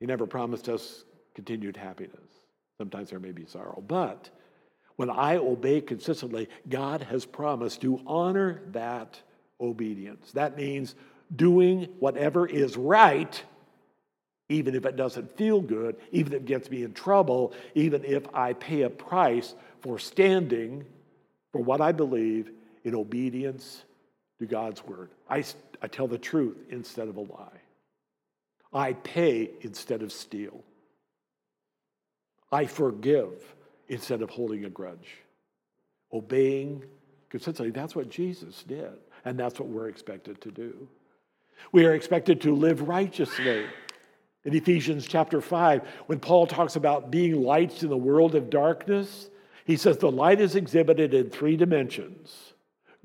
He 0.00 0.06
never 0.06 0.26
promised 0.26 0.68
us 0.68 1.04
continued 1.34 1.76
happiness. 1.76 2.30
Sometimes 2.78 3.10
there 3.10 3.20
may 3.20 3.32
be 3.32 3.46
sorrow. 3.46 3.82
But 3.86 4.30
when 4.96 5.10
I 5.10 5.36
obey 5.36 5.80
consistently, 5.80 6.48
God 6.68 7.02
has 7.02 7.24
promised 7.24 7.82
to 7.82 8.00
honor 8.06 8.62
that 8.72 9.20
obedience. 9.60 10.32
That 10.32 10.56
means 10.56 10.94
doing 11.34 11.88
whatever 11.98 12.46
is 12.46 12.76
right 12.76 13.42
even 14.48 14.74
if 14.74 14.86
it 14.86 14.96
doesn't 14.96 15.36
feel 15.36 15.60
good, 15.60 15.96
even 16.12 16.32
if 16.32 16.40
it 16.40 16.46
gets 16.46 16.70
me 16.70 16.82
in 16.82 16.92
trouble, 16.92 17.52
even 17.74 18.04
if 18.04 18.26
I 18.34 18.52
pay 18.52 18.82
a 18.82 18.90
price 18.90 19.54
for 19.80 19.98
standing 19.98 20.84
for 21.52 21.60
what 21.60 21.80
I 21.80 21.92
believe 21.92 22.50
in 22.84 22.94
obedience 22.94 23.84
to 24.38 24.46
God's 24.46 24.84
word. 24.84 25.10
I, 25.28 25.44
I 25.82 25.88
tell 25.88 26.06
the 26.06 26.18
truth 26.18 26.56
instead 26.70 27.08
of 27.08 27.16
a 27.16 27.20
lie. 27.20 27.60
I 28.72 28.92
pay 28.92 29.50
instead 29.62 30.02
of 30.02 30.12
steal. 30.12 30.62
I 32.52 32.66
forgive 32.66 33.32
instead 33.88 34.22
of 34.22 34.30
holding 34.30 34.64
a 34.64 34.70
grudge. 34.70 35.18
Obeying 36.12 36.84
consistently, 37.30 37.72
that's 37.72 37.96
what 37.96 38.08
Jesus 38.08 38.62
did, 38.62 38.92
and 39.24 39.38
that's 39.38 39.58
what 39.58 39.68
we're 39.68 39.88
expected 39.88 40.40
to 40.42 40.50
do. 40.50 40.88
We 41.72 41.86
are 41.86 41.94
expected 41.94 42.40
to 42.42 42.54
live 42.54 42.86
righteously 42.86 43.66
in 44.46 44.54
Ephesians 44.54 45.08
chapter 45.08 45.40
5, 45.40 45.82
when 46.06 46.20
Paul 46.20 46.46
talks 46.46 46.76
about 46.76 47.10
being 47.10 47.42
lights 47.42 47.82
in 47.82 47.90
the 47.90 47.96
world 47.96 48.36
of 48.36 48.48
darkness, 48.48 49.28
he 49.64 49.76
says 49.76 49.98
the 49.98 50.10
light 50.10 50.40
is 50.40 50.54
exhibited 50.54 51.12
in 51.12 51.30
three 51.30 51.56
dimensions 51.56 52.54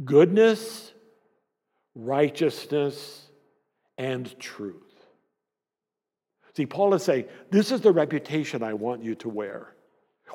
goodness, 0.06 0.94
righteousness, 1.96 3.26
and 3.98 4.40
truth. 4.40 4.76
See, 6.56 6.68
Paul 6.68 6.94
is 6.94 7.04
saying, 7.04 7.26
This 7.50 7.72
is 7.72 7.82
the 7.82 7.92
reputation 7.92 8.62
I 8.62 8.74
want 8.76 9.04
you 9.04 9.16
to 9.16 9.30
wear. 9.30 9.74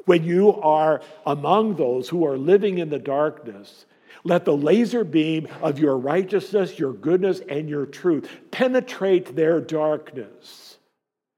When 0.07 0.25
you 0.25 0.55
are 0.55 1.03
among 1.25 1.77
those 1.77 2.09
who 2.09 2.27
are 2.27 2.37
living 2.37 2.79
in 2.79 2.91
the 2.91 2.99
darkness, 2.99 3.87
let 4.25 4.45
the 4.45 4.57
laser 4.57 5.05
beam 5.05 5.47
of 5.63 5.79
your 5.79 5.97
righteousness, 5.97 6.81
your 6.81 6.93
goodness, 6.93 7.41
and 7.49 7.69
your 7.69 7.87
truth 7.87 8.29
penetrate 8.51 9.37
their 9.37 9.61
darkness 9.61 10.76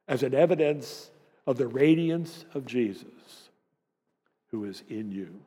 as 0.09 0.23
an 0.23 0.35
evidence 0.35 1.11
of 1.47 1.59
the 1.59 1.69
radiance 1.69 2.45
of 2.55 2.67
Jesus 2.67 3.51
who 4.51 4.65
is 4.65 4.83
in 4.89 5.13
you. 5.13 5.41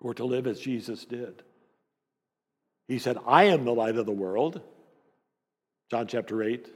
Or 0.00 0.14
to 0.14 0.24
live 0.24 0.46
as 0.46 0.58
Jesus 0.58 1.04
did. 1.04 1.42
He 2.88 2.98
said, 2.98 3.18
I 3.26 3.44
am 3.44 3.64
the 3.64 3.74
light 3.74 3.96
of 3.96 4.06
the 4.06 4.12
world. 4.12 4.62
John 5.90 6.06
chapter 6.06 6.42
8. 6.42 6.66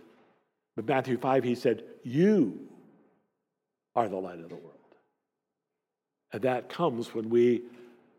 But 0.76 0.86
Matthew 0.86 1.16
5, 1.16 1.42
he 1.42 1.54
said, 1.54 1.84
You 2.02 2.68
are 3.96 4.08
the 4.08 4.16
light 4.16 4.40
of 4.40 4.50
the 4.50 4.56
world. 4.56 4.70
And 6.32 6.42
that 6.42 6.68
comes 6.68 7.14
when 7.14 7.30
we 7.30 7.62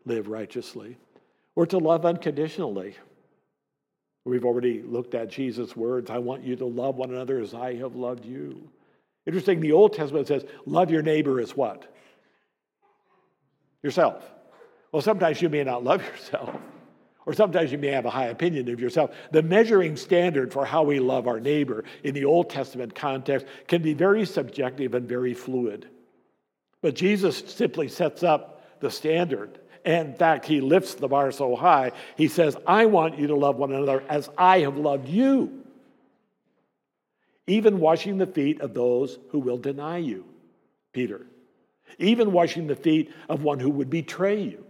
live 0.04 0.28
righteously. 0.28 0.96
Or 1.54 1.66
to 1.66 1.78
love 1.78 2.04
unconditionally. 2.04 2.96
We've 4.26 4.44
already 4.44 4.82
looked 4.82 5.14
at 5.14 5.28
Jesus' 5.28 5.76
words 5.76 6.10
I 6.10 6.18
want 6.18 6.42
you 6.42 6.56
to 6.56 6.66
love 6.66 6.96
one 6.96 7.10
another 7.10 7.38
as 7.38 7.54
I 7.54 7.74
have 7.76 7.94
loved 7.94 8.24
you. 8.24 8.68
Interesting, 9.24 9.60
the 9.60 9.70
Old 9.70 9.92
Testament 9.92 10.26
says, 10.26 10.44
love 10.66 10.90
your 10.90 11.02
neighbor 11.02 11.40
as 11.40 11.56
what? 11.56 11.86
Yourself. 13.84 14.28
Well, 14.90 15.00
sometimes 15.00 15.40
you 15.40 15.48
may 15.48 15.62
not 15.62 15.84
love 15.84 16.02
yourself, 16.06 16.50
or 17.24 17.34
sometimes 17.34 17.70
you 17.70 17.78
may 17.78 17.92
have 17.92 18.04
a 18.04 18.10
high 18.10 18.26
opinion 18.26 18.68
of 18.68 18.80
yourself. 18.80 19.12
The 19.30 19.44
measuring 19.44 19.96
standard 19.96 20.52
for 20.52 20.64
how 20.64 20.82
we 20.82 20.98
love 20.98 21.28
our 21.28 21.38
neighbor 21.38 21.84
in 22.02 22.12
the 22.12 22.24
Old 22.24 22.50
Testament 22.50 22.96
context 22.96 23.46
can 23.68 23.80
be 23.80 23.94
very 23.94 24.26
subjective 24.26 24.94
and 24.94 25.08
very 25.08 25.34
fluid. 25.34 25.88
But 26.82 26.96
Jesus 26.96 27.44
simply 27.46 27.86
sets 27.86 28.24
up 28.24 28.80
the 28.80 28.90
standard 28.90 29.60
in 29.86 30.14
fact, 30.14 30.46
he 30.46 30.60
lifts 30.60 30.94
the 30.94 31.06
bar 31.06 31.30
so 31.30 31.54
high, 31.54 31.92
he 32.16 32.26
says, 32.26 32.56
I 32.66 32.86
want 32.86 33.18
you 33.18 33.28
to 33.28 33.36
love 33.36 33.56
one 33.56 33.72
another 33.72 34.02
as 34.08 34.28
I 34.36 34.60
have 34.60 34.76
loved 34.76 35.08
you. 35.08 35.62
Even 37.46 37.78
washing 37.78 38.18
the 38.18 38.26
feet 38.26 38.60
of 38.60 38.74
those 38.74 39.18
who 39.30 39.38
will 39.38 39.58
deny 39.58 39.98
you, 39.98 40.24
Peter. 40.92 41.24
Even 41.98 42.32
washing 42.32 42.66
the 42.66 42.74
feet 42.74 43.12
of 43.28 43.44
one 43.44 43.60
who 43.60 43.70
would 43.70 43.88
betray 43.88 44.42
you, 44.42 44.66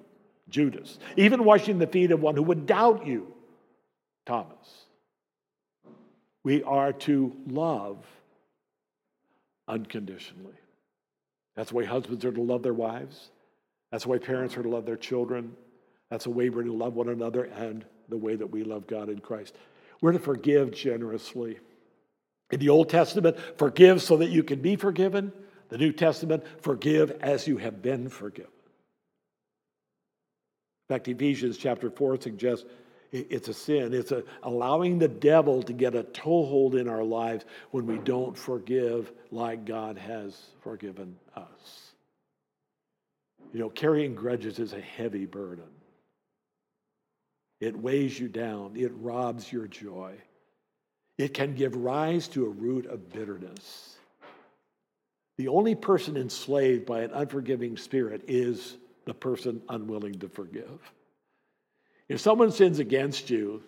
Judas. 0.50 0.98
Even 1.16 1.44
washing 1.44 1.78
the 1.78 1.86
feet 1.86 2.10
of 2.12 2.20
one 2.20 2.36
who 2.36 2.42
would 2.42 2.66
doubt 2.66 3.06
you, 3.06 3.32
Thomas. 4.26 4.84
We 6.44 6.62
are 6.62 6.92
to 6.92 7.34
love 7.46 8.04
unconditionally. 9.66 10.52
That's 11.54 11.70
the 11.70 11.76
way 11.76 11.86
husbands 11.86 12.24
are 12.26 12.32
to 12.32 12.42
love 12.42 12.62
their 12.62 12.74
wives. 12.74 13.30
That's 13.96 14.04
the 14.04 14.10
way 14.10 14.18
parents 14.18 14.54
are 14.58 14.62
to 14.62 14.68
love 14.68 14.84
their 14.84 14.98
children. 14.98 15.56
That's 16.10 16.24
the 16.24 16.30
way 16.30 16.50
we're 16.50 16.64
to 16.64 16.72
love 16.74 16.96
one 16.96 17.08
another 17.08 17.44
and 17.44 17.82
the 18.10 18.18
way 18.18 18.36
that 18.36 18.46
we 18.46 18.62
love 18.62 18.86
God 18.86 19.08
in 19.08 19.20
Christ. 19.20 19.56
We're 20.02 20.12
to 20.12 20.18
forgive 20.18 20.70
generously. 20.70 21.58
In 22.50 22.60
the 22.60 22.68
Old 22.68 22.90
Testament, 22.90 23.38
forgive 23.56 24.02
so 24.02 24.18
that 24.18 24.28
you 24.28 24.42
can 24.42 24.60
be 24.60 24.76
forgiven. 24.76 25.32
The 25.70 25.78
New 25.78 25.92
Testament, 25.92 26.44
forgive 26.60 27.10
as 27.22 27.48
you 27.48 27.56
have 27.56 27.80
been 27.80 28.10
forgiven. 28.10 28.52
In 30.90 30.94
fact, 30.94 31.08
Ephesians 31.08 31.56
chapter 31.56 31.88
4 31.88 32.20
suggests 32.20 32.66
it's 33.12 33.48
a 33.48 33.54
sin. 33.54 33.94
It's 33.94 34.12
a, 34.12 34.24
allowing 34.42 34.98
the 34.98 35.08
devil 35.08 35.62
to 35.62 35.72
get 35.72 35.94
a 35.94 36.02
toehold 36.02 36.74
in 36.74 36.86
our 36.86 37.02
lives 37.02 37.46
when 37.70 37.86
we 37.86 37.96
don't 37.96 38.36
forgive 38.36 39.10
like 39.30 39.64
God 39.64 39.96
has 39.96 40.38
forgiven 40.60 41.16
us. 41.34 41.85
You 43.56 43.62
know, 43.62 43.70
carrying 43.70 44.14
grudges 44.14 44.58
is 44.58 44.74
a 44.74 44.80
heavy 44.82 45.24
burden. 45.24 45.64
It 47.58 47.74
weighs 47.74 48.20
you 48.20 48.28
down, 48.28 48.72
it 48.76 48.92
robs 48.96 49.50
your 49.50 49.66
joy. 49.66 50.12
It 51.16 51.32
can 51.32 51.54
give 51.54 51.74
rise 51.74 52.28
to 52.28 52.44
a 52.44 52.50
root 52.50 52.84
of 52.84 53.10
bitterness. 53.10 53.96
The 55.38 55.48
only 55.48 55.74
person 55.74 56.18
enslaved 56.18 56.84
by 56.84 57.00
an 57.00 57.12
unforgiving 57.12 57.78
spirit 57.78 58.24
is 58.28 58.76
the 59.06 59.14
person 59.14 59.62
unwilling 59.70 60.18
to 60.18 60.28
forgive. 60.28 60.78
If 62.10 62.20
someone 62.20 62.52
sins 62.52 62.78
against 62.78 63.30
you, 63.30 63.62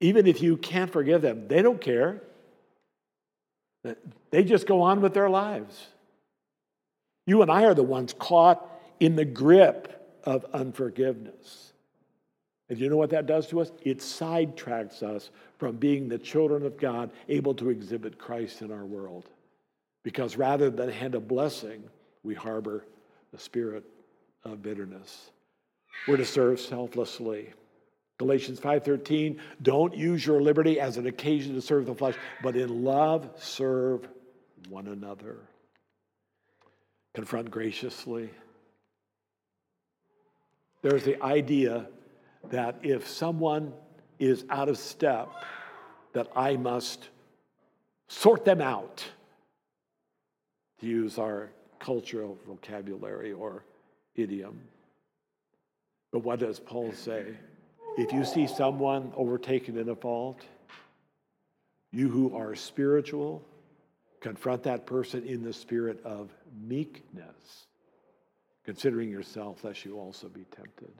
even 0.00 0.26
if 0.26 0.42
you 0.42 0.58
can't 0.58 0.92
forgive 0.92 1.22
them, 1.22 1.48
they 1.48 1.62
don't 1.62 1.80
care. 1.80 2.20
They 4.30 4.44
just 4.44 4.66
go 4.66 4.82
on 4.82 5.00
with 5.00 5.14
their 5.14 5.30
lives. 5.30 5.86
You 7.26 7.40
and 7.40 7.50
I 7.50 7.64
are 7.64 7.74
the 7.74 7.82
ones 7.82 8.12
caught 8.12 8.74
in 9.00 9.16
the 9.16 9.24
grip 9.24 10.20
of 10.24 10.44
unforgiveness. 10.52 11.72
And 12.68 12.78
you 12.78 12.90
know 12.90 12.96
what 12.96 13.10
that 13.10 13.26
does 13.26 13.46
to 13.48 13.60
us? 13.60 13.72
It 13.82 13.98
sidetracks 13.98 15.02
us 15.02 15.30
from 15.58 15.76
being 15.76 16.08
the 16.08 16.18
children 16.18 16.66
of 16.66 16.76
God, 16.76 17.10
able 17.28 17.54
to 17.54 17.70
exhibit 17.70 18.18
Christ 18.18 18.60
in 18.62 18.70
our 18.70 18.84
world. 18.84 19.28
Because 20.02 20.36
rather 20.36 20.70
than 20.70 20.90
hand 20.90 21.14
a 21.14 21.20
blessing, 21.20 21.82
we 22.22 22.34
harbor 22.34 22.84
the 23.32 23.38
spirit 23.38 23.84
of 24.44 24.62
bitterness. 24.62 25.30
We're 26.06 26.18
to 26.18 26.24
serve 26.24 26.60
selflessly. 26.60 27.52
Galatians 28.18 28.60
5:13, 28.60 29.38
don't 29.62 29.96
use 29.96 30.26
your 30.26 30.42
liberty 30.42 30.80
as 30.80 30.96
an 30.96 31.06
occasion 31.06 31.54
to 31.54 31.60
serve 31.60 31.86
the 31.86 31.94
flesh, 31.94 32.16
but 32.42 32.56
in 32.56 32.84
love 32.84 33.30
serve 33.36 34.08
one 34.68 34.88
another. 34.88 35.38
Confront 37.14 37.50
graciously. 37.50 38.30
There's 40.88 41.04
the 41.04 41.22
idea 41.22 41.86
that 42.44 42.78
if 42.82 43.06
someone 43.06 43.74
is 44.18 44.46
out 44.48 44.70
of 44.70 44.78
step, 44.78 45.28
that 46.14 46.28
I 46.34 46.56
must 46.56 47.10
sort 48.06 48.46
them 48.46 48.62
out, 48.62 49.04
to 50.80 50.86
use 50.86 51.18
our 51.18 51.50
cultural 51.78 52.38
vocabulary 52.46 53.32
or 53.32 53.64
idiom. 54.14 54.62
But 56.10 56.20
what 56.20 56.38
does 56.38 56.58
Paul 56.58 56.94
say? 56.94 57.34
If 57.98 58.10
you 58.10 58.24
see 58.24 58.46
someone 58.46 59.12
overtaken 59.14 59.76
in 59.76 59.90
a 59.90 59.94
fault, 59.94 60.40
you 61.92 62.08
who 62.08 62.34
are 62.34 62.54
spiritual, 62.54 63.44
confront 64.20 64.62
that 64.62 64.86
person 64.86 65.22
in 65.26 65.42
the 65.42 65.52
spirit 65.52 66.02
of 66.02 66.30
meekness, 66.66 67.66
considering 68.68 69.08
yourself 69.08 69.64
lest 69.64 69.86
you 69.86 69.98
also 69.98 70.28
be 70.28 70.44
tempted. 70.54 70.92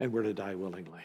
And 0.00 0.10
we're 0.10 0.22
to 0.22 0.32
die 0.32 0.54
willingly. 0.54 1.02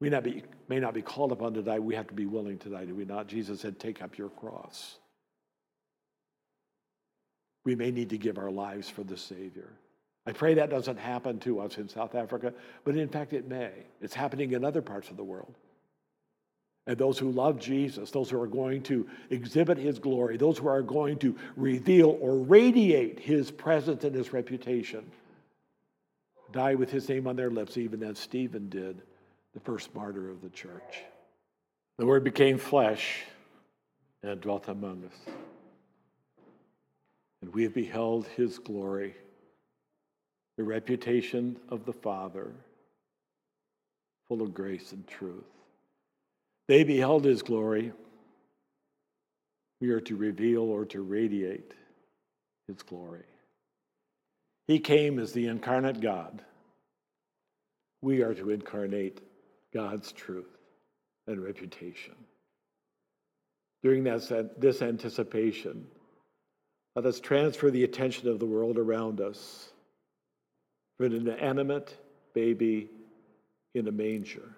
We 0.00 0.08
not 0.08 0.24
be, 0.24 0.44
may 0.66 0.80
not 0.80 0.94
be 0.94 1.02
called 1.02 1.32
upon 1.32 1.52
to 1.52 1.62
die, 1.62 1.78
we 1.78 1.94
have 1.94 2.06
to 2.06 2.14
be 2.14 2.24
willing 2.24 2.56
to 2.60 2.70
die, 2.70 2.86
do 2.86 2.94
we 2.94 3.04
not? 3.04 3.26
Jesus 3.26 3.60
said, 3.60 3.78
Take 3.78 4.00
up 4.00 4.16
your 4.16 4.30
cross. 4.30 4.96
We 7.66 7.74
may 7.74 7.90
need 7.90 8.08
to 8.10 8.16
give 8.16 8.38
our 8.38 8.50
lives 8.50 8.88
for 8.88 9.04
the 9.04 9.18
Savior. 9.18 9.68
I 10.26 10.32
pray 10.32 10.54
that 10.54 10.70
doesn't 10.70 10.98
happen 10.98 11.38
to 11.40 11.60
us 11.60 11.76
in 11.76 11.90
South 11.90 12.14
Africa, 12.14 12.54
but 12.82 12.96
in 12.96 13.10
fact, 13.10 13.34
it 13.34 13.46
may. 13.46 13.72
It's 14.00 14.14
happening 14.14 14.52
in 14.52 14.64
other 14.64 14.80
parts 14.80 15.10
of 15.10 15.18
the 15.18 15.24
world. 15.24 15.54
And 16.88 16.96
those 16.96 17.18
who 17.18 17.30
love 17.30 17.60
Jesus, 17.60 18.10
those 18.10 18.30
who 18.30 18.40
are 18.40 18.46
going 18.46 18.82
to 18.84 19.06
exhibit 19.28 19.76
his 19.76 19.98
glory, 19.98 20.38
those 20.38 20.56
who 20.56 20.68
are 20.68 20.80
going 20.80 21.18
to 21.18 21.36
reveal 21.54 22.16
or 22.22 22.38
radiate 22.38 23.20
his 23.20 23.50
presence 23.50 24.04
and 24.04 24.14
his 24.14 24.32
reputation, 24.32 25.04
die 26.50 26.74
with 26.74 26.90
his 26.90 27.06
name 27.10 27.26
on 27.26 27.36
their 27.36 27.50
lips, 27.50 27.76
even 27.76 28.02
as 28.02 28.18
Stephen 28.18 28.70
did, 28.70 29.02
the 29.52 29.60
first 29.60 29.94
martyr 29.94 30.30
of 30.30 30.40
the 30.40 30.48
church. 30.48 31.02
The 31.98 32.06
word 32.06 32.24
became 32.24 32.56
flesh 32.56 33.22
and 34.22 34.40
dwelt 34.40 34.68
among 34.68 35.04
us. 35.04 35.34
And 37.42 37.52
we 37.52 37.64
have 37.64 37.74
beheld 37.74 38.26
his 38.28 38.58
glory 38.58 39.14
the 40.56 40.64
reputation 40.64 41.56
of 41.68 41.84
the 41.84 41.92
Father, 41.92 42.50
full 44.26 44.40
of 44.40 44.54
grace 44.54 44.92
and 44.92 45.06
truth. 45.06 45.44
They 46.68 46.84
beheld 46.84 47.24
his 47.24 47.42
glory. 47.42 47.92
We 49.80 49.90
are 49.90 50.00
to 50.02 50.16
reveal 50.16 50.62
or 50.62 50.84
to 50.86 51.00
radiate 51.00 51.72
his 52.66 52.82
glory. 52.82 53.24
He 54.66 54.78
came 54.78 55.18
as 55.18 55.32
the 55.32 55.46
incarnate 55.46 56.00
God. 56.00 56.42
We 58.02 58.22
are 58.22 58.34
to 58.34 58.50
incarnate 58.50 59.20
God's 59.72 60.12
truth 60.12 60.58
and 61.26 61.42
reputation. 61.42 62.14
During 63.82 64.04
that, 64.04 64.60
this 64.60 64.82
anticipation, 64.82 65.86
let 66.94 67.06
us 67.06 67.18
transfer 67.18 67.70
the 67.70 67.84
attention 67.84 68.28
of 68.28 68.40
the 68.40 68.46
world 68.46 68.76
around 68.76 69.20
us 69.20 69.70
from 70.96 71.06
an 71.06 71.28
inanimate 71.28 71.96
baby 72.34 72.90
in 73.74 73.88
a 73.88 73.92
manger 73.92 74.57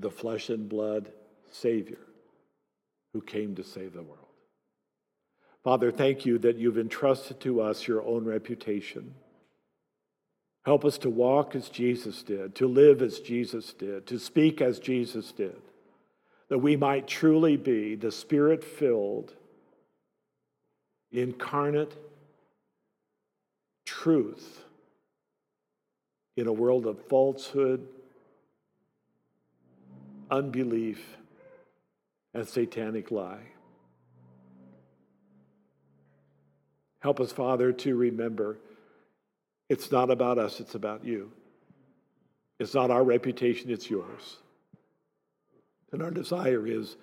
to 0.00 0.08
the 0.08 0.14
flesh 0.14 0.48
and 0.48 0.68
blood 0.68 1.10
Savior 1.50 1.98
who 3.12 3.20
came 3.20 3.54
to 3.56 3.64
save 3.64 3.94
the 3.94 4.02
world. 4.02 4.26
Father, 5.64 5.90
thank 5.90 6.24
you 6.24 6.38
that 6.38 6.56
you've 6.56 6.78
entrusted 6.78 7.40
to 7.40 7.60
us 7.60 7.86
your 7.86 8.02
own 8.04 8.24
reputation. 8.24 9.14
Help 10.64 10.84
us 10.84 10.98
to 10.98 11.10
walk 11.10 11.54
as 11.54 11.68
Jesus 11.68 12.22
did, 12.22 12.54
to 12.56 12.68
live 12.68 13.02
as 13.02 13.20
Jesus 13.20 13.72
did, 13.72 14.06
to 14.06 14.18
speak 14.18 14.60
as 14.60 14.78
Jesus 14.78 15.32
did, 15.32 15.56
that 16.48 16.58
we 16.58 16.76
might 16.76 17.06
truly 17.06 17.56
be 17.56 17.94
the 17.94 18.12
spirit 18.12 18.62
filled, 18.62 19.32
incarnate 21.10 21.94
truth 23.84 24.64
in 26.36 26.46
a 26.46 26.52
world 26.52 26.86
of 26.86 27.04
falsehood, 27.06 27.88
unbelief, 30.30 31.16
and 32.34 32.46
satanic 32.46 33.10
lie. 33.10 33.42
Help 37.00 37.20
us, 37.20 37.32
Father, 37.32 37.72
to 37.72 37.94
remember 37.94 38.58
it's 39.68 39.92
not 39.92 40.10
about 40.10 40.38
us, 40.38 40.60
it's 40.60 40.74
about 40.74 41.04
you. 41.04 41.30
It's 42.58 42.74
not 42.74 42.90
our 42.90 43.04
reputation, 43.04 43.70
it's 43.70 43.88
yours. 43.88 44.38
And 45.92 46.02
our 46.02 46.10
desire 46.10 46.66
is 46.66 46.96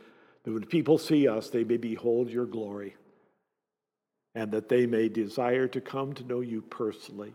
that 0.44 0.52
when 0.52 0.66
people 0.66 0.98
see 0.98 1.28
us, 1.28 1.50
they 1.50 1.64
may 1.64 1.78
behold 1.78 2.30
your 2.30 2.46
glory 2.46 2.96
and 4.36 4.52
that 4.52 4.68
they 4.68 4.86
may 4.86 5.08
desire 5.08 5.68
to 5.70 5.82
come 5.82 6.14
to 6.14 6.24
know 6.24 6.42
you 6.42 6.62
personally 6.62 7.34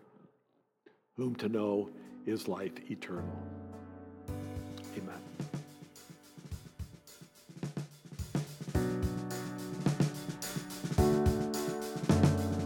whom 1.17 1.35
to 1.37 1.49
know 1.49 1.91
is 2.27 2.47
life 2.47 2.73
eternal. 2.91 3.37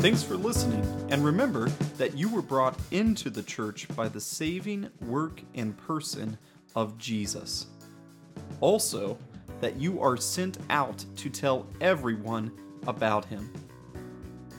Thanks 0.05 0.22
for 0.22 0.36
listening, 0.36 0.84
and 1.09 1.24
remember 1.24 1.70
that 1.96 2.14
you 2.14 2.28
were 2.28 2.42
brought 2.42 2.78
into 2.90 3.30
the 3.30 3.42
church 3.42 3.88
by 3.96 4.07
the 4.07 4.20
saving 4.20 4.90
work 5.00 5.40
and 5.55 5.74
person 5.78 6.36
of 6.76 6.98
Jesus. 6.98 7.68
Also, 8.61 9.16
that 9.62 9.76
you 9.76 10.02
are 10.02 10.18
sent 10.18 10.59
out 10.68 11.02
to 11.16 11.30
tell 11.30 11.66
everyone 11.80 12.52
about 12.86 13.24
him. 13.24 13.50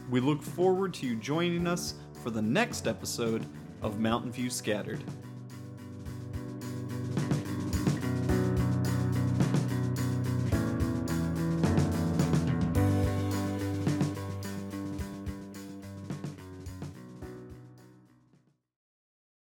We 0.09 0.19
look 0.19 0.41
forward 0.41 0.95
to 0.95 1.05
you 1.05 1.15
joining 1.15 1.67
us 1.67 1.93
for 2.23 2.31
the 2.31 2.41
next 2.41 2.87
episode 2.87 3.45
of 3.83 3.99
Mountain 3.99 4.31
View 4.31 4.49
Scattered. 4.49 5.03